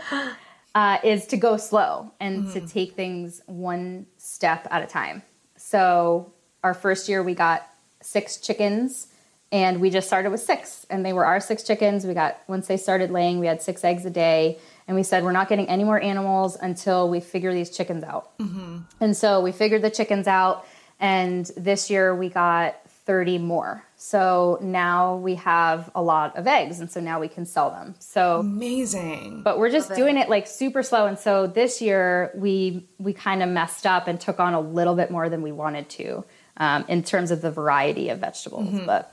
uh, 0.74 0.98
is 1.04 1.26
to 1.26 1.36
go 1.36 1.56
slow 1.56 2.12
and 2.20 2.44
mm-hmm. 2.44 2.52
to 2.52 2.66
take 2.66 2.94
things 2.94 3.42
one 3.46 4.06
step 4.18 4.66
at 4.70 4.82
a 4.82 4.86
time 4.86 5.22
so 5.56 6.32
our 6.64 6.74
first 6.74 7.08
year 7.08 7.22
we 7.22 7.34
got 7.34 7.68
six 8.02 8.38
chickens 8.38 9.08
and 9.56 9.80
we 9.80 9.88
just 9.88 10.06
started 10.06 10.28
with 10.28 10.42
six 10.42 10.84
and 10.90 11.02
they 11.02 11.14
were 11.14 11.24
our 11.24 11.40
six 11.40 11.62
chickens. 11.62 12.04
We 12.04 12.12
got 12.12 12.38
once 12.46 12.66
they 12.66 12.76
started 12.76 13.10
laying 13.10 13.40
we 13.40 13.46
had 13.46 13.62
six 13.62 13.82
eggs 13.84 14.04
a 14.04 14.10
day. 14.10 14.58
And 14.86 14.94
we 14.94 15.02
said 15.02 15.24
we're 15.24 15.32
not 15.32 15.48
getting 15.48 15.68
any 15.68 15.82
more 15.82 15.98
animals 15.98 16.56
until 16.60 17.08
we 17.08 17.20
figure 17.20 17.54
these 17.54 17.74
chickens 17.74 18.04
out. 18.04 18.38
Mm-hmm. 18.38 18.80
and 19.00 19.16
so 19.16 19.40
we 19.40 19.52
figured 19.52 19.80
the 19.80 19.90
chickens 19.90 20.26
out 20.26 20.66
and 21.00 21.46
this 21.56 21.88
year 21.88 22.14
we 22.14 22.28
got 22.28 22.86
30 23.06 23.38
more. 23.38 23.82
So 23.96 24.58
now 24.60 25.16
we 25.16 25.36
have 25.36 25.90
a 25.94 26.02
lot 26.02 26.36
of 26.36 26.46
eggs 26.46 26.80
and 26.80 26.90
so 26.90 27.00
now 27.00 27.18
we 27.18 27.28
can 27.28 27.46
sell 27.46 27.70
them. 27.70 27.94
So 27.98 28.40
amazing. 28.40 29.42
But 29.42 29.58
we're 29.58 29.70
just 29.70 29.88
Love 29.88 29.98
doing 29.98 30.18
it. 30.18 30.26
it 30.26 30.28
like 30.28 30.46
super 30.46 30.82
slow. 30.82 31.06
And 31.06 31.18
so 31.18 31.46
this 31.46 31.80
year 31.80 32.30
we 32.34 32.86
we 32.98 33.14
kind 33.14 33.42
of 33.42 33.48
messed 33.48 33.86
up 33.86 34.06
and 34.06 34.20
took 34.20 34.38
on 34.38 34.52
a 34.52 34.60
little 34.60 34.94
bit 34.94 35.10
more 35.10 35.30
than 35.30 35.40
we 35.40 35.52
wanted 35.52 35.88
to 35.90 36.24
um, 36.58 36.84
in 36.88 37.02
terms 37.02 37.30
of 37.30 37.40
the 37.40 37.50
variety 37.50 38.10
of 38.10 38.18
vegetables 38.18 38.68
mm-hmm. 38.68 38.86
but 38.86 39.12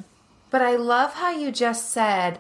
but 0.53 0.61
I 0.61 0.75
love 0.75 1.15
how 1.15 1.31
you 1.31 1.51
just 1.51 1.89
said, 1.89 2.37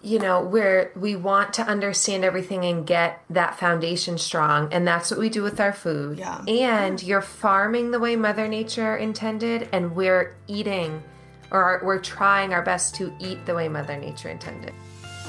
you 0.00 0.20
know, 0.20 0.40
where 0.40 0.92
we 0.94 1.16
want 1.16 1.52
to 1.54 1.62
understand 1.62 2.24
everything 2.24 2.64
and 2.64 2.86
get 2.86 3.24
that 3.28 3.58
foundation 3.58 4.18
strong. 4.18 4.72
And 4.72 4.86
that's 4.86 5.10
what 5.10 5.18
we 5.18 5.28
do 5.30 5.42
with 5.42 5.58
our 5.58 5.72
food. 5.72 6.18
Yeah. 6.20 6.44
And 6.46 7.02
you're 7.02 7.20
farming 7.20 7.90
the 7.90 7.98
way 7.98 8.14
Mother 8.14 8.46
Nature 8.46 8.96
intended, 8.96 9.68
and 9.72 9.96
we're 9.96 10.36
eating 10.46 11.02
or 11.50 11.80
we're 11.82 11.98
trying 11.98 12.54
our 12.54 12.62
best 12.62 12.94
to 12.94 13.12
eat 13.18 13.44
the 13.46 13.54
way 13.56 13.68
Mother 13.68 13.96
Nature 13.96 14.28
intended. 14.28 14.72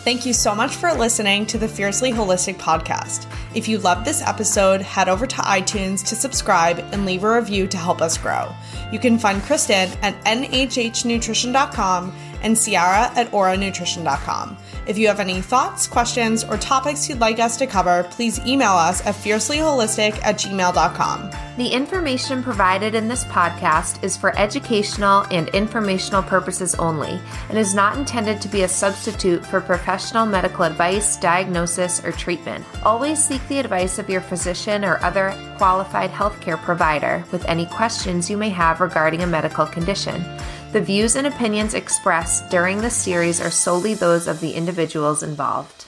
Thank 0.04 0.26
you 0.26 0.34
so 0.34 0.56
much 0.56 0.76
for 0.76 0.92
listening 0.94 1.46
to 1.46 1.60
the 1.60 1.68
Fiercely 1.68 2.12
Holistic 2.12 2.56
podcast. 2.56 3.32
If 3.54 3.68
you 3.68 3.78
loved 3.78 4.04
this 4.04 4.24
episode, 4.24 4.82
head 4.82 5.08
over 5.08 5.28
to 5.28 5.36
iTunes 5.36 6.04
to 6.08 6.16
subscribe 6.16 6.80
and 6.92 7.06
leave 7.06 7.24
a 7.24 7.36
review 7.36 7.68
to 7.68 7.78
help 7.78 8.02
us 8.02 8.18
grow. 8.18 8.52
You 8.92 8.98
can 8.98 9.20
find 9.20 9.44
Kristen 9.44 9.92
at 10.02 10.20
nhhnutrition.com 10.26 12.16
and 12.42 12.58
Ciara 12.58 13.12
at 13.16 13.32
oranutrition.com. 13.32 14.58
If 14.88 14.98
you 14.98 15.08
have 15.08 15.20
any 15.20 15.42
thoughts, 15.42 15.86
questions, 15.88 16.44
or 16.44 16.58
topics 16.58 17.08
you'd 17.08 17.20
like 17.20 17.40
us 17.40 17.56
to 17.58 17.68
cover, 17.68 18.04
please 18.10 18.40
email 18.40 18.72
us 18.72 19.06
at 19.06 19.16
fiercelyholistic 19.16 20.22
at 20.24 20.36
gmail.com. 20.38 21.30
The 21.58 21.68
information 21.68 22.42
provided 22.42 22.96
in 22.96 23.08
this 23.08 23.24
podcast 23.26 24.04
is 24.04 24.18
for 24.18 24.38
educational 24.38 25.22
and 25.30 25.50
informational 25.50 26.24
purposes 26.24 26.74
only 26.76 27.20
and 27.50 27.58
is 27.58 27.76
not 27.76 27.98
intended 27.98 28.42
to 28.42 28.48
be 28.48 28.64
a 28.64 28.68
substitute 28.68 29.46
for 29.46 29.62
professional 29.62 30.26
medical 30.26 30.64
advice, 30.64 31.18
diagnosis, 31.18 32.04
or 32.04 32.12
treatment. 32.12 32.66
Always 32.84 33.24
seek 33.24 33.48
the 33.48 33.60
advice 33.60 34.00
of 34.00 34.10
your 34.10 34.22
physician 34.22 34.84
or 34.84 34.98
other 35.04 35.36
qualified 35.58 36.10
healthcare 36.10 36.60
provider 36.62 37.24
with 37.32 37.46
any 37.46 37.68
questions 37.68 38.30
you 38.30 38.38
may 38.38 38.50
have 38.50 38.82
regarding 38.82 39.22
a 39.22 39.28
medical 39.28 39.68
condition. 39.68 40.24
The 40.72 40.80
views 40.80 41.18
and 41.18 41.28
opinions 41.28 41.74
expressed 41.74 42.50
during 42.50 42.78
this 42.78 42.96
series 42.96 43.42
are 43.42 43.52
solely 43.52 43.94
those 43.94 44.26
of 44.26 44.40
the 44.40 44.54
individuals 44.54 45.22
involved. 45.22 45.86